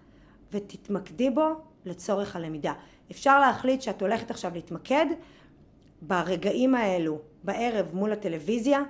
ותתמקדי 0.52 1.30
בו 1.30 1.48
לצורך 1.84 2.36
הלמידה. 2.36 2.72
אפשר 3.10 3.40
להחליט 3.40 3.82
שאת 3.82 4.02
הולכת 4.02 4.30
עכשיו 4.30 4.54
להתמקד 4.54 5.06
ברגעים 6.02 6.74
האלו 6.74 7.18
בערב 7.44 7.90
מול 7.92 8.12
הטלוויזיה 8.12 8.82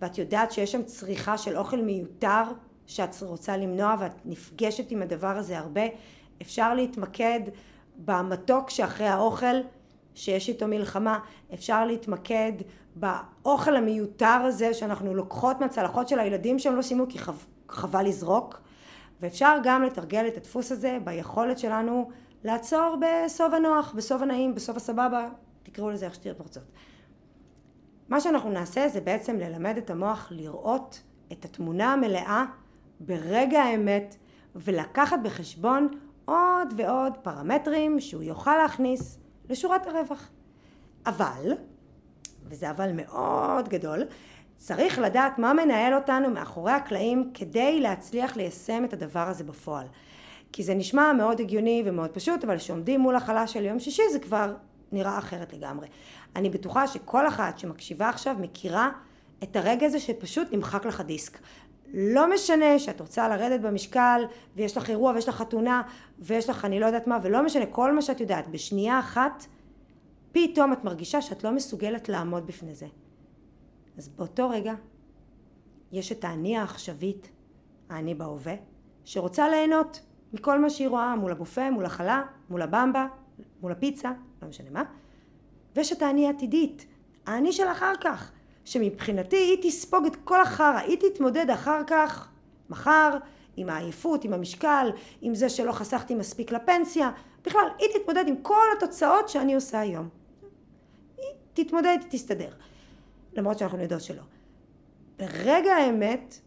ואת 0.00 0.18
יודעת 0.18 0.52
שיש 0.52 0.72
שם 0.72 0.82
צריכה 0.82 1.38
של 1.38 1.56
אוכל 1.56 1.82
מיותר 1.82 2.42
שאת 2.86 3.22
רוצה 3.22 3.56
למנוע 3.56 3.96
ואת 4.00 4.12
נפגשת 4.24 4.90
עם 4.90 5.02
הדבר 5.02 5.36
הזה 5.36 5.58
הרבה 5.58 5.82
אפשר 6.42 6.74
להתמקד 6.74 7.40
במתוק 8.04 8.70
שאחרי 8.70 9.06
האוכל 9.06 9.56
שיש 10.18 10.48
איתו 10.48 10.68
מלחמה 10.68 11.18
אפשר 11.54 11.86
להתמקד 11.86 12.52
באוכל 12.96 13.76
המיותר 13.76 14.26
הזה 14.26 14.74
שאנחנו 14.74 15.14
לוקחות 15.14 15.60
מהצלחות 15.60 16.08
של 16.08 16.18
הילדים 16.18 16.58
שהם 16.58 16.76
לא 16.76 16.82
סיימו 16.82 17.04
כי 17.08 17.18
חב, 17.18 17.36
חבל 17.68 18.06
לזרוק 18.06 18.60
ואפשר 19.20 19.56
גם 19.62 19.82
לתרגל 19.82 20.28
את 20.28 20.36
הדפוס 20.36 20.72
הזה 20.72 20.98
ביכולת 21.04 21.58
שלנו 21.58 22.10
לעצור 22.44 22.96
בסוף 23.00 23.54
הנוח, 23.54 23.92
בסוף 23.96 24.22
הנעים, 24.22 24.54
בסוף 24.54 24.76
הסבבה, 24.76 25.28
תקראו 25.62 25.90
לזה 25.90 26.06
איך 26.06 26.14
שתהיו 26.14 26.34
רוצות. 26.38 26.64
מה 28.08 28.20
שאנחנו 28.20 28.50
נעשה 28.50 28.88
זה 28.88 29.00
בעצם 29.00 29.36
ללמד 29.36 29.76
את 29.76 29.90
המוח 29.90 30.28
לראות 30.30 31.02
את 31.32 31.44
התמונה 31.44 31.92
המלאה 31.92 32.44
ברגע 33.00 33.62
האמת 33.62 34.16
ולקחת 34.56 35.18
בחשבון 35.24 35.88
עוד 36.24 36.74
ועוד 36.76 37.16
פרמטרים 37.22 38.00
שהוא 38.00 38.22
יוכל 38.22 38.56
להכניס 38.56 39.18
לשורת 39.50 39.86
הרווח. 39.86 40.28
אבל 41.06 41.52
וזה 42.48 42.70
אבל 42.70 42.92
מאוד 42.92 43.68
גדול, 43.68 44.02
צריך 44.56 44.98
לדעת 44.98 45.38
מה 45.38 45.52
מנהל 45.52 45.94
אותנו 45.94 46.30
מאחורי 46.30 46.72
הקלעים 46.72 47.30
כדי 47.34 47.80
להצליח 47.80 48.36
ליישם 48.36 48.84
את 48.84 48.92
הדבר 48.92 49.28
הזה 49.28 49.44
בפועל. 49.44 49.86
כי 50.52 50.62
זה 50.62 50.74
נשמע 50.74 51.12
מאוד 51.12 51.40
הגיוני 51.40 51.82
ומאוד 51.86 52.10
פשוט, 52.10 52.44
אבל 52.44 52.58
כשעומדים 52.58 53.00
מול 53.00 53.16
החלה 53.16 53.46
של 53.46 53.64
יום 53.64 53.78
שישי 53.78 54.02
זה 54.12 54.18
כבר 54.18 54.54
נראה 54.92 55.18
אחרת 55.18 55.52
לגמרי. 55.52 55.88
אני 56.36 56.50
בטוחה 56.50 56.86
שכל 56.86 57.28
אחת 57.28 57.58
שמקשיבה 57.58 58.08
עכשיו 58.08 58.36
מכירה 58.40 58.90
את 59.42 59.56
הרגע 59.56 59.86
הזה 59.86 60.00
שפשוט 60.00 60.48
נמחק 60.52 60.86
לך 60.86 61.00
דיסק. 61.00 61.38
לא 61.94 62.34
משנה 62.34 62.78
שאת 62.78 63.00
רוצה 63.00 63.28
לרדת 63.28 63.60
במשקל 63.60 64.24
ויש 64.56 64.76
לך 64.76 64.90
אירוע 64.90 65.12
ויש 65.12 65.28
לך 65.28 65.34
חתונה 65.34 65.82
ויש 66.18 66.50
לך 66.50 66.64
אני 66.64 66.80
לא 66.80 66.86
יודעת 66.86 67.06
מה 67.06 67.18
ולא 67.22 67.44
משנה 67.44 67.66
כל 67.66 67.94
מה 67.94 68.02
שאת 68.02 68.20
יודעת 68.20 68.48
בשנייה 68.48 68.98
אחת 68.98 69.46
פתאום 70.32 70.72
את 70.72 70.84
מרגישה 70.84 71.22
שאת 71.22 71.44
לא 71.44 71.50
מסוגלת 71.50 72.08
לעמוד 72.08 72.46
בפני 72.46 72.74
זה. 72.74 72.86
אז 73.98 74.08
באותו 74.08 74.48
רגע 74.50 74.74
יש 75.92 76.12
את 76.12 76.24
האני 76.24 76.56
העכשווית, 76.56 77.30
האני 77.88 78.14
בהווה, 78.14 78.54
שרוצה 79.04 79.48
ליהנות 79.48 80.00
מכל 80.32 80.58
מה 80.58 80.70
שהיא 80.70 80.88
רואה 80.88 81.16
מול 81.16 81.32
הבופה, 81.32 81.70
מול 81.70 81.84
החלה, 81.84 82.22
מול 82.50 82.62
הבמבה, 82.62 83.06
מול 83.60 83.72
הפיצה, 83.72 84.12
לא 84.42 84.48
משנה 84.48 84.70
מה, 84.70 84.82
ויש 85.76 85.92
את 85.92 86.02
האני 86.02 86.26
העתידית, 86.26 86.86
האני 87.26 87.52
של 87.52 87.66
אחר 87.66 87.92
כך, 88.00 88.32
שמבחינתי 88.68 89.36
היא 89.36 89.58
תספוג 89.62 90.06
את 90.06 90.16
כל 90.16 90.40
החרא, 90.40 90.78
היא 90.78 90.96
תתמודד 90.96 91.50
אחר 91.50 91.82
כך, 91.86 92.28
מחר, 92.70 93.16
עם 93.56 93.68
העייפות, 93.68 94.24
עם 94.24 94.32
המשקל, 94.32 94.90
עם 95.22 95.34
זה 95.34 95.48
שלא 95.48 95.72
חסכתי 95.72 96.14
מספיק 96.14 96.52
לפנסיה, 96.52 97.10
בכלל, 97.44 97.68
היא 97.78 97.88
תתמודד 97.98 98.24
עם 98.28 98.34
כל 98.42 98.64
התוצאות 98.76 99.28
שאני 99.28 99.54
עושה 99.54 99.80
היום. 99.80 100.08
היא 101.16 101.64
תתמודד, 101.64 101.98
היא 102.00 102.10
תסתדר. 102.10 102.50
למרות 103.32 103.58
שאנחנו 103.58 103.82
יודעות 103.82 104.02
שלא. 104.02 104.22
ברגע 105.18 105.74
האמת 105.74 106.38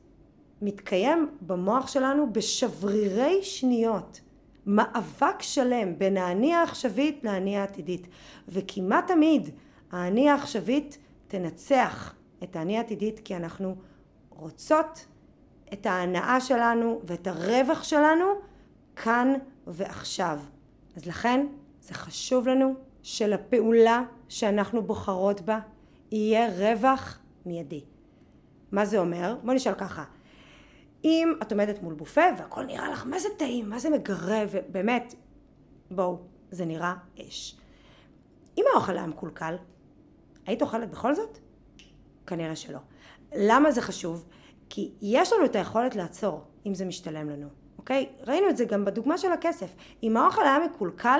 מתקיים 0.61 1.29
במוח 1.41 1.87
שלנו 1.87 2.33
בשברירי 2.33 3.43
שניות 3.43 4.21
מאבק 4.65 5.41
שלם 5.41 5.97
בין 5.97 6.17
האני 6.17 6.53
העכשווית 6.53 7.23
לאני 7.23 7.57
העתידית 7.57 8.07
וכמעט 8.47 9.07
תמיד 9.07 9.49
האני 9.91 10.29
העכשווית 10.29 10.97
תנצח 11.31 12.15
את 12.43 12.55
האני 12.55 12.77
העתידית 12.77 13.19
כי 13.19 13.35
אנחנו 13.35 13.75
רוצות 14.29 15.05
את 15.73 15.85
ההנאה 15.85 16.39
שלנו 16.41 17.01
ואת 17.03 17.27
הרווח 17.27 17.83
שלנו 17.83 18.25
כאן 18.95 19.33
ועכשיו. 19.67 20.39
אז 20.95 21.05
לכן 21.05 21.47
זה 21.81 21.93
חשוב 21.93 22.47
לנו 22.47 22.75
שלפעולה 23.03 24.03
שאנחנו 24.29 24.83
בוחרות 24.83 25.41
בה 25.41 25.59
יהיה 26.11 26.49
רווח 26.57 27.19
מיידי. 27.45 27.83
מה 28.71 28.85
זה 28.85 28.99
אומר? 28.99 29.35
בוא 29.43 29.53
נשאל 29.53 29.73
ככה. 29.73 30.03
אם 31.03 31.33
את 31.41 31.51
עומדת 31.51 31.83
מול 31.83 31.93
בופה 31.93 32.21
והכל 32.37 32.63
נראה 32.65 32.89
לך 32.89 33.05
מה 33.05 33.19
זה 33.19 33.29
טעים, 33.37 33.69
מה 33.69 33.79
זה 33.79 33.89
מגרה, 33.89 34.43
ובאמת, 34.51 35.15
בואו, 35.91 36.19
זה 36.51 36.65
נראה 36.65 36.93
אש. 37.21 37.57
אם 38.57 38.63
האוכל 38.73 38.97
היה 38.97 39.07
מקולקל, 39.07 39.55
היית 40.51 40.61
אוכלת 40.61 40.91
בכל 40.91 41.15
זאת? 41.15 41.37
כנראה 42.27 42.55
שלא. 42.55 42.79
למה 43.35 43.71
זה 43.71 43.81
חשוב? 43.81 44.25
כי 44.69 44.91
יש 45.01 45.33
לנו 45.33 45.45
את 45.45 45.55
היכולת 45.55 45.95
לעצור, 45.95 46.43
אם 46.65 46.73
זה 46.73 46.85
משתלם 46.85 47.29
לנו, 47.29 47.47
אוקיי? 47.77 48.09
ראינו 48.27 48.49
את 48.49 48.57
זה 48.57 48.65
גם 48.65 48.85
בדוגמה 48.85 49.17
של 49.17 49.31
הכסף. 49.31 49.75
אם 50.03 50.17
האוכל 50.17 50.41
היה 50.41 50.59
מקולקל, 50.59 51.19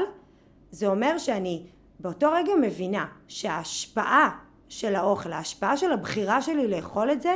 זה 0.72 0.88
אומר 0.88 1.18
שאני 1.18 1.66
באותו 2.00 2.32
רגע 2.32 2.52
מבינה 2.62 3.08
שההשפעה 3.28 4.40
של 4.70 4.96
האוכל, 4.96 5.34
ההשפעה 5.34 5.78
של 5.78 5.92
הבחירה 5.92 6.42
שלי 6.42 6.68
לאכול 6.68 7.12
את 7.12 7.22
זה, 7.22 7.36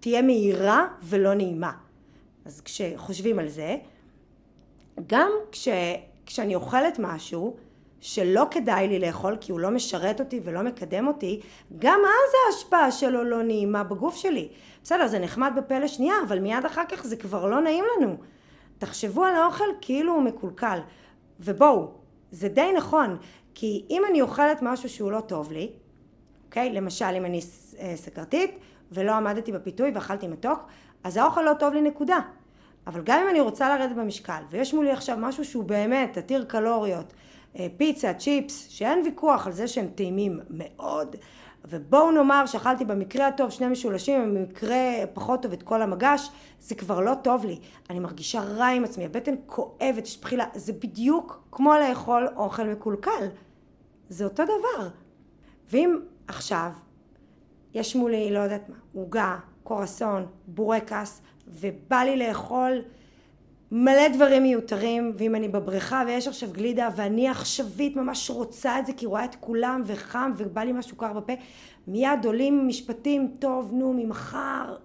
תהיה 0.00 0.22
מהירה 0.22 0.86
ולא 1.02 1.34
נעימה. 1.34 1.72
אז 2.44 2.60
כשחושבים 2.60 3.38
על 3.38 3.48
זה, 3.48 3.76
גם 5.06 5.30
כש, 5.52 5.68
כשאני 6.26 6.54
אוכלת 6.54 6.98
משהו 6.98 7.56
שלא 8.00 8.46
כדאי 8.50 8.88
לי 8.88 8.98
לאכול 8.98 9.36
כי 9.40 9.52
הוא 9.52 9.60
לא 9.60 9.70
משרת 9.70 10.20
אותי 10.20 10.40
ולא 10.44 10.62
מקדם 10.62 11.06
אותי, 11.06 11.40
גם 11.78 12.00
אז 12.04 12.32
ההשפעה 12.46 12.92
שלו 12.92 13.24
לא 13.24 13.42
נעימה 13.42 13.84
בגוף 13.84 14.16
שלי. 14.16 14.48
בסדר, 14.82 15.06
זה 15.06 15.18
נחמד 15.18 15.52
בפה 15.56 15.78
לשנייה, 15.78 16.14
אבל 16.28 16.38
מיד 16.38 16.64
אחר 16.64 16.82
כך 16.88 17.06
זה 17.06 17.16
כבר 17.16 17.46
לא 17.46 17.60
נעים 17.60 17.84
לנו. 17.96 18.16
תחשבו 18.78 19.24
על 19.24 19.34
האוכל 19.34 19.64
כאילו 19.80 20.12
הוא 20.12 20.22
מקולקל. 20.22 20.78
ובואו, 21.40 21.88
זה 22.30 22.48
די 22.48 22.72
נכון, 22.76 23.16
כי 23.54 23.84
אם 23.90 24.02
אני 24.10 24.20
אוכלת 24.20 24.58
משהו 24.62 24.88
שהוא 24.88 25.12
לא 25.12 25.20
טוב 25.20 25.52
לי, 25.52 25.72
אוקיי? 26.46 26.72
למשל, 26.72 27.14
אם 27.16 27.24
אני 27.24 27.40
אה, 27.78 27.92
סכרתית 27.96 28.58
ולא 28.92 29.12
עמדתי 29.12 29.52
בפיתוי 29.52 29.90
ואכלתי 29.94 30.28
מתוק, 30.28 30.66
אז 31.04 31.16
האוכל 31.16 31.42
לא 31.42 31.52
טוב 31.58 31.74
לי 31.74 31.80
נקודה. 31.80 32.18
אבל 32.86 33.02
גם 33.04 33.20
אם 33.22 33.28
אני 33.28 33.40
רוצה 33.40 33.76
לרדת 33.76 33.96
במשקל, 33.96 34.42
ויש 34.50 34.74
מולי 34.74 34.90
עכשיו 34.90 35.16
משהו 35.20 35.44
שהוא 35.44 35.64
באמת 35.64 36.16
עתיר 36.16 36.44
קלוריות, 36.44 37.12
פיצה, 37.76 38.14
צ'יפס, 38.14 38.68
שאין 38.68 39.02
ויכוח 39.04 39.46
על 39.46 39.52
זה 39.52 39.68
שהם 39.68 39.86
טעימים 39.94 40.40
מאוד, 40.50 41.16
ובואו 41.64 42.10
נאמר 42.10 42.46
שאכלתי 42.46 42.84
במקרה 42.84 43.26
הטוב 43.26 43.50
שני 43.50 43.68
משולשים, 43.68 44.34
במקרה 44.34 44.78
פחות 45.12 45.42
טוב 45.42 45.52
את 45.52 45.62
כל 45.62 45.82
המגש, 45.82 46.30
זה 46.60 46.74
כבר 46.74 47.00
לא 47.00 47.12
טוב 47.22 47.44
לי. 47.44 47.58
אני 47.90 47.98
מרגישה 47.98 48.40
רע 48.40 48.66
עם 48.66 48.84
עצמי, 48.84 49.04
הבטן 49.04 49.34
כואבת, 49.46 50.06
יש 50.06 50.20
בחילה, 50.20 50.44
זה 50.54 50.72
בדיוק 50.72 51.42
כמו 51.52 51.74
לאכול 51.74 52.28
אוכל 52.36 52.64
מקולקל. 52.64 53.28
זה 54.08 54.24
אותו 54.24 54.44
דבר. 54.44 54.88
ואם 55.70 56.00
עכשיו 56.28 56.70
יש 57.74 57.96
מולי, 57.96 58.30
לא 58.30 58.38
יודעת 58.38 58.68
מה, 58.68 58.76
עוגה, 58.94 59.38
קורסון, 59.62 60.26
בורקס, 60.46 61.22
ובא 61.48 61.96
לי 61.96 62.16
לאכול 62.16 62.82
מלא 63.72 64.08
דברים 64.08 64.42
מיותרים, 64.42 65.12
ואם 65.18 65.34
אני 65.34 65.48
בבריכה 65.48 66.02
ויש 66.06 66.28
עכשיו 66.28 66.48
גלידה 66.52 66.88
ואני 66.96 67.28
עכשווית 67.28 67.96
ממש 67.96 68.30
רוצה 68.30 68.78
את 68.78 68.86
זה 68.86 68.92
כי 68.92 69.06
רואה 69.06 69.24
את 69.24 69.34
כולם 69.40 69.82
וחם 69.86 70.32
ובא 70.36 70.60
לי 70.60 70.72
משהו 70.72 70.96
קר 70.96 71.12
בפה, 71.12 71.32
מיד 71.86 72.24
עולים 72.24 72.68
משפטים, 72.68 73.34
טוב 73.38 73.72
נו 73.72 73.92
ממחר, 73.92 74.76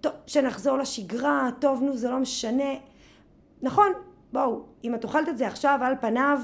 טוב 0.00 0.12
שנחזור 0.26 0.78
לשגרה, 0.78 1.48
טוב 1.58 1.82
נו 1.82 1.96
זה 1.96 2.10
לא 2.10 2.18
משנה. 2.18 2.74
נכון, 3.62 3.92
בואו, 4.32 4.62
אם 4.84 4.94
את 4.94 5.04
אוכלת 5.04 5.28
את 5.28 5.38
זה 5.38 5.46
עכשיו 5.46 5.78
על 5.82 5.94
פניו, 6.00 6.40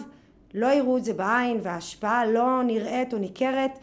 לא 0.54 0.66
יראו 0.66 0.96
את 0.96 1.04
זה 1.04 1.12
בעין 1.12 1.58
וההשפעה 1.62 2.26
לא 2.26 2.62
נראית 2.62 3.12
או 3.12 3.18
ניכרת 3.18 3.78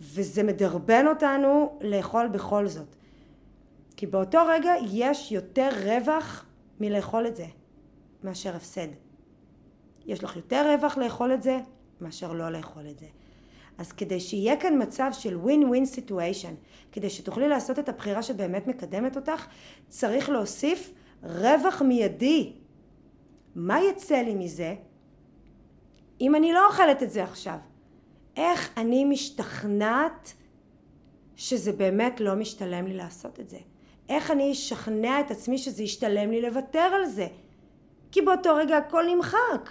וזה 0.00 0.42
מדרבן 0.42 1.06
אותנו 1.06 1.78
לאכול 1.80 2.28
בכל 2.28 2.66
זאת. 2.66 2.96
כי 3.96 4.06
באותו 4.06 4.38
רגע 4.48 4.72
יש 4.92 5.32
יותר 5.32 5.68
רווח 5.84 6.45
מלאכול 6.80 7.26
את 7.26 7.36
זה 7.36 7.46
מאשר 8.24 8.56
הפסד. 8.56 8.88
יש 10.06 10.24
לך 10.24 10.36
יותר 10.36 10.74
רווח 10.74 10.98
לאכול 10.98 11.34
את 11.34 11.42
זה 11.42 11.58
מאשר 12.00 12.32
לא 12.32 12.50
לאכול 12.50 12.88
את 12.90 12.98
זה. 12.98 13.06
אז 13.78 13.92
כדי 13.92 14.20
שיהיה 14.20 14.56
כאן 14.56 14.82
מצב 14.82 15.10
של 15.12 15.36
ווין 15.36 15.64
ווין 15.64 15.86
סיטואשן, 15.86 16.54
כדי 16.92 17.10
שתוכלי 17.10 17.48
לעשות 17.48 17.78
את 17.78 17.88
הבחירה 17.88 18.22
שבאמת 18.22 18.66
מקדמת 18.66 19.16
אותך, 19.16 19.46
צריך 19.88 20.28
להוסיף 20.28 20.92
רווח 21.22 21.82
מיידי. 21.82 22.52
מה 23.54 23.80
יצא 23.80 24.16
לי 24.16 24.34
מזה 24.34 24.74
אם 26.20 26.34
אני 26.34 26.52
לא 26.52 26.66
אוכלת 26.66 27.02
את 27.02 27.10
זה 27.10 27.24
עכשיו? 27.24 27.58
איך 28.36 28.70
אני 28.76 29.04
משתכנעת 29.04 30.32
שזה 31.36 31.72
באמת 31.72 32.20
לא 32.20 32.34
משתלם 32.34 32.86
לי 32.86 32.94
לעשות 32.94 33.40
את 33.40 33.48
זה? 33.48 33.58
איך 34.08 34.30
אני 34.30 34.52
אשכנע 34.52 35.20
את 35.20 35.30
עצמי 35.30 35.58
שזה 35.58 35.82
ישתלם 35.82 36.30
לי 36.30 36.40
לוותר 36.40 36.78
על 36.78 37.04
זה? 37.04 37.26
כי 38.12 38.22
באותו 38.22 38.54
רגע 38.54 38.76
הכל 38.76 39.04
נמחק. 39.14 39.70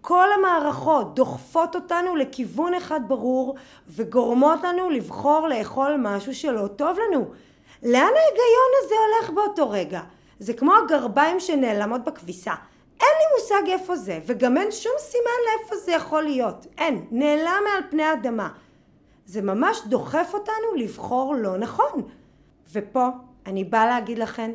כל 0.00 0.28
המערכות 0.38 1.14
דוחפות 1.14 1.74
אותנו 1.74 2.16
לכיוון 2.16 2.74
אחד 2.74 3.00
ברור 3.08 3.54
וגורמות 3.88 4.62
לנו 4.62 4.90
לבחור 4.90 5.48
לאכול 5.48 5.96
משהו 5.98 6.34
שלא 6.34 6.66
טוב 6.66 6.98
לנו. 6.98 7.30
לאן 7.82 8.12
ההיגיון 8.16 8.72
הזה 8.84 8.94
הולך 8.94 9.30
באותו 9.30 9.70
רגע? 9.70 10.00
זה 10.38 10.52
כמו 10.52 10.72
הגרביים 10.76 11.40
שנעלמות 11.40 12.04
בכביסה. 12.04 12.54
אין 13.00 13.08
לי 13.18 13.40
מושג 13.40 13.70
איפה 13.70 13.96
זה, 13.96 14.20
וגם 14.26 14.58
אין 14.58 14.70
שום 14.70 14.92
סימן 14.98 15.30
לאיפה 15.46 15.76
זה 15.76 15.92
יכול 15.92 16.22
להיות. 16.22 16.66
אין, 16.78 17.06
נעלם 17.10 17.62
מעל 17.64 17.82
פני 17.90 18.02
האדמה. 18.02 18.48
זה 19.26 19.42
ממש 19.42 19.80
דוחף 19.86 20.30
אותנו 20.34 20.74
לבחור 20.76 21.34
לא 21.34 21.56
נכון. 21.56 22.02
ופה 22.72 23.08
אני 23.48 23.64
באה 23.64 23.86
להגיד 23.86 24.18
לכם, 24.18 24.50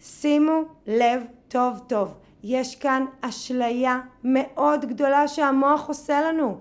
שימו 0.00 0.62
לב 0.86 1.22
טוב 1.48 1.80
טוב. 1.86 2.14
יש 2.42 2.76
כאן 2.76 3.04
אשליה 3.20 4.00
מאוד 4.24 4.84
גדולה 4.84 5.28
שהמוח 5.28 5.88
עושה 5.88 6.20
לנו. 6.20 6.58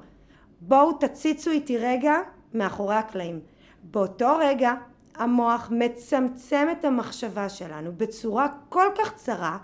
בואו 0.62 0.94
תציצו 0.94 1.52
איתי 1.52 1.78
רגע 1.78 2.16
מאחורי 2.54 2.96
הקלעים. 2.96 3.40
באותו 3.84 4.38
רגע 4.40 4.74
המוח 5.16 5.72
מצמצם 5.72 6.68
את 6.72 6.86
המחשבה 6.86 7.50
שלנו 7.50 7.92
בצורה 7.98 8.48
כל 8.70 8.88
כך 8.98 9.14
צרה 9.16 9.58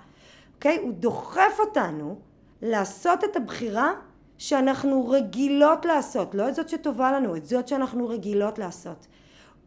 אוקיי? 0.55 0.77
הוא 0.77 0.93
דוחף 0.93 1.57
אותנו 1.59 2.19
לעשות 2.61 3.23
את 3.23 3.35
הבחירה 3.35 3.91
שאנחנו 4.37 5.09
רגילות 5.09 5.85
לעשות, 5.85 6.35
לא 6.35 6.49
את 6.49 6.55
זאת 6.55 6.69
שטובה 6.69 7.11
לנו, 7.11 7.35
את 7.35 7.45
זאת 7.45 7.67
שאנחנו 7.67 8.07
רגילות 8.07 8.59
לעשות. 8.59 9.07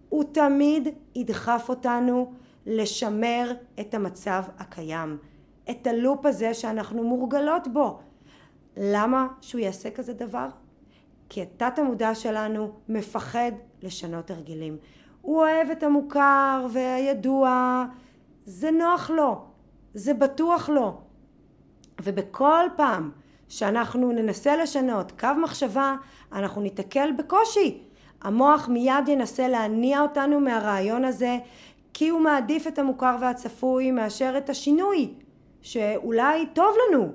הוא 0.08 0.24
תמיד 0.32 0.88
ידחף 1.14 1.66
אותנו 1.68 2.32
לשמר 2.66 3.52
את 3.80 3.94
המצב 3.94 4.42
הקיים, 4.58 5.18
את 5.70 5.86
הלופ 5.86 6.26
הזה 6.26 6.54
שאנחנו 6.54 7.04
מורגלות 7.04 7.68
בו. 7.68 7.98
למה 8.76 9.26
שהוא 9.40 9.60
יעשה 9.60 9.90
כזה 9.90 10.12
דבר? 10.12 10.48
כי 11.28 11.42
התת 11.42 11.78
המודע 11.78 12.14
שלנו 12.14 12.72
מפחד 12.88 13.52
לשנות 13.82 14.30
הרגלים. 14.30 14.76
הוא 15.22 15.40
אוהב 15.40 15.70
את 15.70 15.82
המוכר 15.82 16.66
והידוע, 16.70 17.84
זה 18.44 18.70
נוח 18.70 19.10
לו, 19.10 19.44
זה 19.94 20.14
בטוח 20.14 20.68
לו. 20.68 21.00
ובכל 22.02 22.64
פעם 22.76 23.10
שאנחנו 23.48 24.12
ננסה 24.12 24.56
לשנות 24.56 25.12
קו 25.12 25.28
מחשבה, 25.42 25.96
אנחנו 26.32 26.62
ניתקל 26.62 27.12
בקושי. 27.18 27.85
המוח 28.22 28.68
מיד 28.68 29.08
ינסה 29.08 29.48
להניע 29.48 30.00
אותנו 30.00 30.40
מהרעיון 30.40 31.04
הזה, 31.04 31.38
כי 31.94 32.08
הוא 32.08 32.20
מעדיף 32.20 32.66
את 32.66 32.78
המוכר 32.78 33.16
והצפוי 33.20 33.90
מאשר 33.90 34.34
את 34.38 34.50
השינוי, 34.50 35.14
שאולי 35.62 36.46
טוב 36.52 36.74
לנו, 36.88 37.12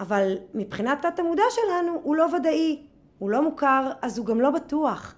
אבל 0.00 0.34
מבחינת 0.54 1.06
תת 1.06 1.18
המודע 1.18 1.42
שלנו 1.50 2.00
הוא 2.02 2.16
לא 2.16 2.26
ודאי, 2.36 2.82
הוא 3.18 3.30
לא 3.30 3.42
מוכר, 3.42 3.90
אז 4.02 4.18
הוא 4.18 4.26
גם 4.26 4.40
לא 4.40 4.50
בטוח. 4.50 5.14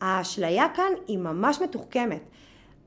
האשליה 0.00 0.68
כאן 0.74 0.92
היא 1.06 1.18
ממש 1.18 1.60
מתוחכמת. 1.62 2.22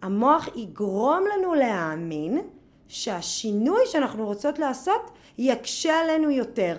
המוח 0.01 0.47
יגרום 0.55 1.23
לנו 1.33 1.53
להאמין 1.53 2.41
שהשינוי 2.87 3.81
שאנחנו 3.85 4.25
רוצות 4.25 4.59
לעשות 4.59 5.11
יקשה 5.37 5.99
עלינו 5.99 6.29
יותר. 6.29 6.77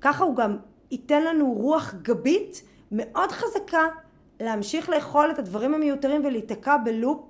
ככה 0.00 0.24
הוא 0.24 0.36
גם 0.36 0.56
ייתן 0.90 1.22
לנו 1.24 1.52
רוח 1.52 1.94
גבית 2.02 2.62
מאוד 2.92 3.32
חזקה 3.32 3.86
להמשיך 4.40 4.88
לאכול 4.88 5.30
את 5.30 5.38
הדברים 5.38 5.74
המיותרים 5.74 6.24
ולהיתקע 6.24 6.76
בלופ 6.76 7.20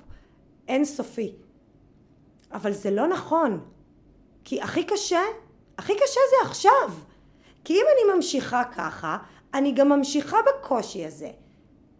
אינסופי. 0.68 1.32
אבל 2.52 2.72
זה 2.72 2.90
לא 2.90 3.06
נכון. 3.06 3.60
כי 4.44 4.62
הכי 4.62 4.84
קשה, 4.84 5.20
הכי 5.78 5.92
קשה 5.94 6.20
זה 6.30 6.48
עכשיו. 6.48 6.90
כי 7.64 7.72
אם 7.74 7.84
אני 7.94 8.16
ממשיכה 8.16 8.62
ככה, 8.64 9.18
אני 9.54 9.72
גם 9.72 9.88
ממשיכה 9.88 10.36
בקושי 10.46 11.06
הזה. 11.06 11.30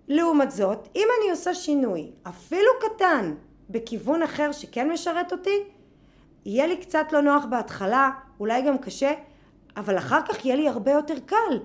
לעומת 0.09 0.51
זאת, 0.51 0.89
אם 0.97 1.09
אני 1.19 1.31
עושה 1.31 1.55
שינוי, 1.55 2.13
אפילו 2.29 2.71
קטן, 2.81 3.35
בכיוון 3.71 4.23
אחר 4.23 4.53
שכן 4.53 4.91
משרת 4.91 5.33
אותי, 5.33 5.63
יהיה 6.45 6.67
לי 6.67 6.77
קצת 6.77 7.07
לא 7.13 7.21
נוח 7.21 7.45
בהתחלה, 7.45 8.11
אולי 8.41 8.63
גם 8.63 8.79
קשה, 8.79 9.13
אבל 9.77 9.99
אחר 9.99 10.21
כך 10.29 10.45
יהיה 10.45 10.57
לי 10.57 10.69
הרבה 10.69 10.91
יותר 10.91 11.15
קל. 11.27 11.59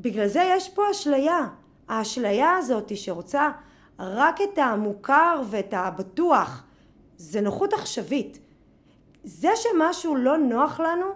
בגלל 0.00 0.26
זה 0.26 0.42
יש 0.56 0.68
פה 0.68 0.90
אשליה. 0.90 1.48
האשליה 1.92 2.56
הזאת 2.56 2.96
שרוצה 2.96 3.50
רק 3.98 4.40
את 4.40 4.58
המוכר 4.58 5.42
ואת 5.50 5.74
הבטוח, 5.76 6.64
זה 7.16 7.40
נוחות 7.40 7.72
עכשווית. 7.72 8.38
זה 9.24 9.48
שמשהו 9.56 10.16
לא 10.16 10.38
נוח 10.38 10.80
לנו, 10.80 11.06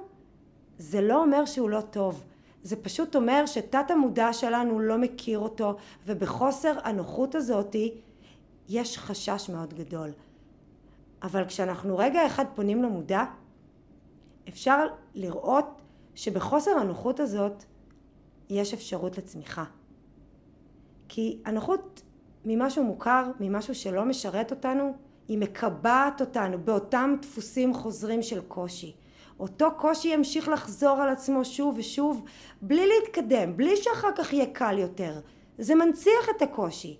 זה 0.79 1.01
לא 1.01 1.23
אומר 1.23 1.45
שהוא 1.45 1.71
לא 1.71 1.81
טוב. 1.81 2.23
זה 2.63 2.77
פשוט 2.77 3.17
אומר 3.17 3.47
שתת 3.47 3.91
המודע 3.91 4.33
שלנו 4.33 4.81
לא 4.81 4.99
מכיר 4.99 5.39
אותו, 5.39 5.77
ובחוסר 6.07 6.73
הנוחות 6.85 7.35
הזאתי 7.35 7.95
יש 8.69 8.99
חשש 8.99 9.51
מאוד 9.53 9.75
גדול. 9.75 10.11
אבל 11.23 11.45
כשאנחנו 11.45 11.99
רגע 11.99 12.27
אחד 12.27 12.45
פונים 12.55 12.83
למודע, 12.83 13.25
אפשר 14.49 14.87
לראות 15.15 15.83
שבחוסר 16.15 16.71
הנוחות 16.71 17.21
הזאת 17.21 17.65
יש 18.51 18.75
אפשרות 18.75 19.19
לצמיחה. 19.19 19.65
כי 21.09 21.39
הנוחות 21.45 22.03
ממשהו 22.45 22.85
מוכר, 22.85 23.31
ממשהו 23.41 23.75
שלא 23.75 24.05
משרת 24.05 24.51
אותנו, 24.51 24.95
היא 25.29 25.39
מקבעת 25.39 26.21
אותנו 26.21 26.59
באותם 26.59 27.15
דפוסים 27.23 27.75
חוזרים 27.75 28.23
של 28.23 28.41
קושי. 28.41 28.95
אותו 29.41 29.71
קושי 29.77 30.09
ימשיך 30.09 30.49
לחזור 30.49 30.91
על 30.91 31.09
עצמו 31.09 31.45
שוב 31.45 31.75
ושוב 31.79 32.25
בלי 32.63 32.87
להתקדם, 32.87 33.57
בלי 33.57 33.77
שאחר 33.77 34.09
כך 34.17 34.33
יהיה 34.33 34.47
קל 34.47 34.79
יותר. 34.79 35.21
זה 35.59 35.75
מנציח 35.75 36.29
את 36.37 36.43
הקושי. 36.43 36.97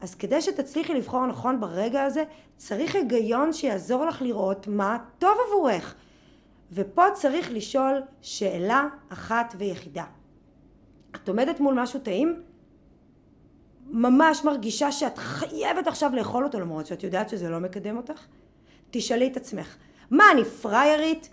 אז 0.00 0.14
כדי 0.14 0.40
שתצליחי 0.40 0.94
לבחור 0.94 1.26
נכון 1.26 1.60
ברגע 1.60 2.02
הזה, 2.02 2.24
צריך 2.56 2.94
היגיון 2.94 3.52
שיעזור 3.52 4.04
לך 4.04 4.22
לראות 4.22 4.68
מה 4.68 4.98
טוב 5.18 5.36
עבורך. 5.48 5.94
ופה 6.72 7.10
צריך 7.14 7.52
לשאול 7.52 8.02
שאלה 8.20 8.88
אחת 9.08 9.54
ויחידה. 9.58 10.04
את 11.16 11.28
עומדת 11.28 11.60
מול 11.60 11.82
משהו 11.82 12.00
טעים? 12.00 12.42
ממש 13.90 14.44
מרגישה 14.44 14.92
שאת 14.92 15.18
חייבת 15.18 15.86
עכשיו 15.86 16.10
לאכול 16.14 16.44
אותו 16.44 16.60
למרות 16.60 16.86
שאת 16.86 17.02
יודעת 17.02 17.28
שזה 17.28 17.48
לא 17.48 17.58
מקדם 17.58 17.96
אותך? 17.96 18.24
תשאלי 18.90 19.28
את 19.28 19.36
עצמך, 19.36 19.76
מה 20.10 20.24
אני 20.32 20.44
פריירית? 20.44 21.28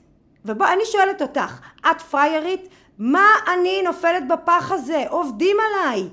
ובוא, 0.45 0.65
אני 0.65 0.85
שואלת 0.85 1.21
אותך, 1.21 1.59
את 1.91 2.01
פריירית? 2.01 2.67
מה 2.97 3.25
אני 3.53 3.81
נופלת 3.81 4.27
בפח 4.27 4.71
הזה? 4.71 5.05
עובדים 5.09 5.57
עליי. 5.69 6.09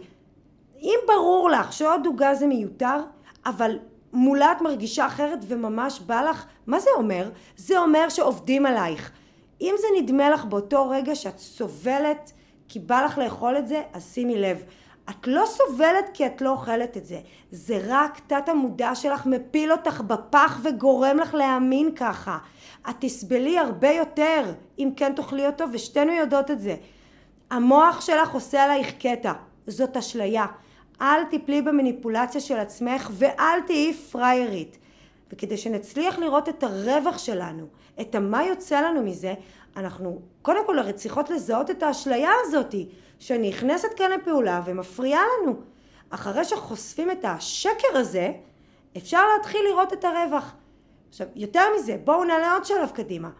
אם 0.82 0.98
ברור 1.06 1.50
לך 1.50 1.72
שעוד 1.72 2.06
עוגה 2.06 2.34
זה 2.34 2.46
מיותר, 2.46 3.00
אבל 3.46 3.78
מולה 4.12 4.52
את 4.52 4.60
מרגישה 4.60 5.06
אחרת 5.06 5.38
וממש 5.48 6.00
בא 6.00 6.22
לך, 6.22 6.46
מה 6.66 6.80
זה 6.80 6.90
אומר? 6.96 7.30
זה 7.56 7.78
אומר 7.78 8.08
שעובדים 8.08 8.66
עלייך. 8.66 9.10
אם 9.60 9.74
זה 9.78 9.86
נדמה 10.02 10.30
לך 10.30 10.44
באותו 10.44 10.90
רגע 10.90 11.14
שאת 11.14 11.38
סובלת 11.38 12.32
כי 12.68 12.78
בא 12.78 13.04
לך 13.04 13.18
לאכול 13.18 13.58
את 13.58 13.68
זה, 13.68 13.82
אז 13.92 14.12
שימי 14.14 14.38
לב. 14.40 14.62
את 15.10 15.26
לא 15.26 15.44
סובלת 15.46 16.10
כי 16.14 16.26
את 16.26 16.40
לא 16.40 16.50
אוכלת 16.50 16.96
את 16.96 17.06
זה. 17.06 17.20
זה 17.50 17.80
רק 17.86 18.20
תת 18.26 18.48
המודע 18.48 18.94
שלך 18.94 19.26
מפיל 19.26 19.72
אותך 19.72 20.00
בפח 20.00 20.60
וגורם 20.62 21.18
לך 21.18 21.34
להאמין 21.34 21.94
ככה. 21.94 22.38
את 22.90 22.94
תסבלי 22.98 23.58
הרבה 23.58 23.90
יותר 23.90 24.52
אם 24.78 24.90
כן 24.96 25.12
תאכלי 25.14 25.46
אותו 25.46 25.64
ושתינו 25.72 26.12
יודעות 26.12 26.50
את 26.50 26.60
זה. 26.60 26.76
המוח 27.50 28.00
שלך 28.00 28.34
עושה 28.34 28.64
עלייך 28.64 28.94
קטע. 28.98 29.32
זאת 29.66 29.96
אשליה. 29.96 30.46
אל 31.00 31.24
תיפלי 31.24 31.62
במניפולציה 31.62 32.40
של 32.40 32.56
עצמך 32.56 33.10
ואל 33.12 33.60
תהיי 33.66 33.94
פריירית. 33.94 34.78
וכדי 35.32 35.56
שנצליח 35.56 36.18
לראות 36.18 36.48
את 36.48 36.62
הרווח 36.62 37.18
שלנו, 37.18 37.66
את 38.00 38.14
המה 38.14 38.44
יוצא 38.44 38.80
לנו 38.80 39.02
מזה, 39.02 39.34
אנחנו 39.76 40.20
קודם 40.42 40.66
כל 40.66 40.78
הרי 40.78 40.92
צריכות 40.92 41.30
לזהות 41.30 41.70
את 41.70 41.82
האשליה 41.82 42.30
הזאתי 42.44 42.88
שנכנסת 43.18 43.88
כאן 43.96 44.10
לפעולה 44.10 44.62
ומפריעה 44.66 45.22
לנו. 45.42 45.54
אחרי 46.10 46.44
שחושפים 46.44 47.10
את 47.10 47.24
השקר 47.24 47.88
הזה, 47.94 48.32
אפשר 48.96 49.20
להתחיל 49.36 49.60
לראות 49.68 49.92
את 49.92 50.04
הרווח. 50.04 50.54
עכשיו, 51.08 51.26
יותר 51.34 51.62
מזה, 51.76 51.96
בואו 52.04 52.24
נעלה 52.24 52.52
עוד 52.52 52.64
שלב 52.64 52.90
קדימה. 52.90 53.30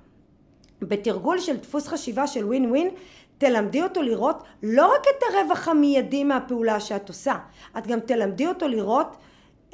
בתרגול 0.83 1.39
של 1.39 1.57
דפוס 1.57 1.89
חשיבה 1.89 2.27
של 2.27 2.45
ווין 2.45 2.71
ווין, 2.71 2.91
תלמדי 3.39 3.83
אותו 3.83 4.03
לראות 4.03 4.43
לא 4.63 4.87
רק 4.95 5.03
את 5.03 5.23
הרווח 5.31 5.69
המיידי 5.69 6.25
מהפעולה 6.25 6.81
שאת 6.81 7.09
עושה, 7.09 7.39
את 7.79 7.87
גם 7.87 8.01
תלמדי 8.01 8.47
אותו 8.47 8.69
לראות 8.69 9.17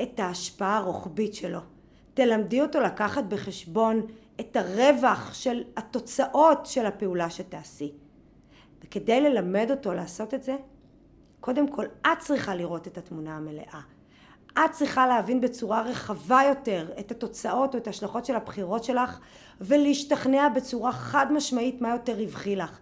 את 0.02 0.20
ההשפעה 0.20 0.76
הרוחבית 0.76 1.34
שלו. 1.34 1.60
תלמדי 2.14 2.60
אותו 2.60 2.80
לקחת 2.80 3.24
בחשבון 3.24 4.06
את 4.40 4.56
הרווח 4.56 5.34
של 5.34 5.62
התוצאות 5.76 6.66
של 6.66 6.86
הפעולה 6.86 7.30
שתעשי. 7.30 7.92
וכדי 8.85 9.21
ללמד 9.21 9.71
אותו 9.71 9.95
לעשות 9.95 10.35
את 10.35 10.42
זה, 10.42 10.57
קודם 11.40 11.68
כל 11.68 11.85
את 12.01 12.18
צריכה 12.18 12.55
לראות 12.55 12.87
את 12.87 12.99
התמונה 12.99 13.37
המלאה. 13.37 13.81
את 14.53 14.71
צריכה 14.73 15.07
להבין 15.07 15.40
בצורה 15.40 15.83
רחבה 15.83 16.40
יותר 16.49 16.90
את 17.01 17.11
התוצאות 17.11 17.75
או 17.75 17.79
את 17.79 17.87
ההשלכות 17.87 18.25
של 18.25 18.37
הבחירות 18.37 18.85
שלך 18.85 19.18
ולהשתכנע 19.61 20.49
בצורה 20.49 20.92
חד 20.92 21.33
משמעית 21.33 21.81
מה 21.81 21.90
יותר 21.90 22.14
רווחי 22.14 22.57
לך. 22.57 22.79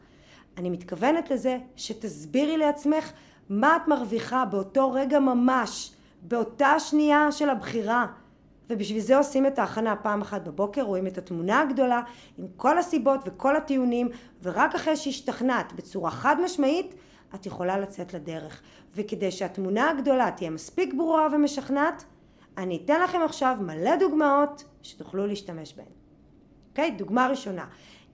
אני 0.57 0.71
מתכוונת 0.71 1.31
לזה 1.31 1.59
שתסבירי 1.77 2.57
לעצמך 2.57 3.13
מה 3.49 3.77
את 3.77 3.89
מרוויחה 3.89 4.45
באותו 4.45 4.93
רגע 4.93 5.21
ממש, 5.21 5.93
באותה 6.23 6.81
שנייה 6.81 7.33
של 7.33 7.51
הבחירה. 7.51 8.07
ובשביל 8.71 9.01
זה 9.01 9.17
עושים 9.17 9.47
את 9.47 9.59
ההכנה 9.59 9.97
פעם 9.97 10.21
אחת 10.21 10.43
בבוקר, 10.43 10.83
רואים 10.83 11.07
את 11.07 11.19
התמונה 11.19 11.61
הגדולה 11.61 12.03
עם 12.39 12.47
כל 12.57 12.79
הסיבות 12.79 13.21
וכל 13.27 13.57
הטיעונים, 13.57 14.09
ורק 14.43 14.75
אחרי 14.75 14.97
שהשתכנעת 14.97 15.73
בצורה 15.73 16.11
חד 16.11 16.37
משמעית, 16.45 16.95
את 17.35 17.47
יכולה 17.47 17.79
לצאת 17.79 18.15
לדרך. 18.15 18.63
וכדי 18.95 19.31
שהתמונה 19.31 19.91
הגדולה 19.91 20.31
תהיה 20.31 20.51
מספיק 20.51 20.95
ברורה 20.95 21.29
ומשכנעת, 21.33 22.05
אני 22.59 22.81
אתן 22.85 23.03
לכם 23.03 23.19
עכשיו 23.25 23.57
מלא 23.61 23.97
דוגמאות 23.97 24.65
שתוכלו 24.83 25.27
להשתמש 25.27 25.75
בהן. 25.75 25.87
אוקיי? 26.71 26.91
Okay? 26.95 26.99
דוגמה 26.99 27.27
ראשונה, 27.27 27.67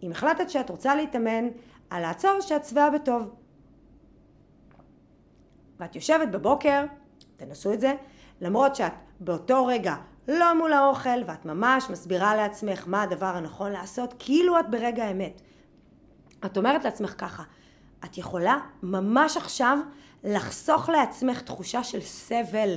אם 0.03 0.11
החלטת 0.11 0.51
שאת 0.51 0.71
רוצה 0.71 0.95
להתאמן 0.95 1.49
על 1.91 2.03
לעצור 2.03 2.41
שאת 2.41 2.65
שבעה 2.65 2.91
בטוב. 2.91 3.23
ואת 5.81 5.97
יושבת 5.97 6.29
בבוקר, 6.29 6.85
תנסו 7.37 7.73
את 7.73 7.81
זה, 7.81 7.95
למרות 8.41 8.77
שאת 8.77 8.93
באותו 9.21 9.67
רגע 9.67 9.95
לא 10.29 10.59
מול 10.59 10.73
האוכל 10.73 11.25
ואת 11.27 11.45
ממש 11.45 11.91
מסבירה 11.91 12.37
לעצמך 12.37 12.85
מה 12.87 13.03
הדבר 13.03 13.27
הנכון 13.27 13.73
לעשות 13.73 14.15
כאילו 14.19 14.61
את 14.61 14.71
ברגע 14.71 15.05
האמת. 15.05 15.43
את 16.45 16.57
אומרת 16.57 16.85
לעצמך 16.85 17.15
ככה, 17.19 17.43
את 18.05 18.19
יכולה 18.19 18.59
ממש 18.83 19.37
עכשיו 19.37 19.79
לחסוך 20.25 20.89
לעצמך 20.89 21.41
תחושה 21.41 21.85
של 21.85 22.01
סבל 22.01 22.75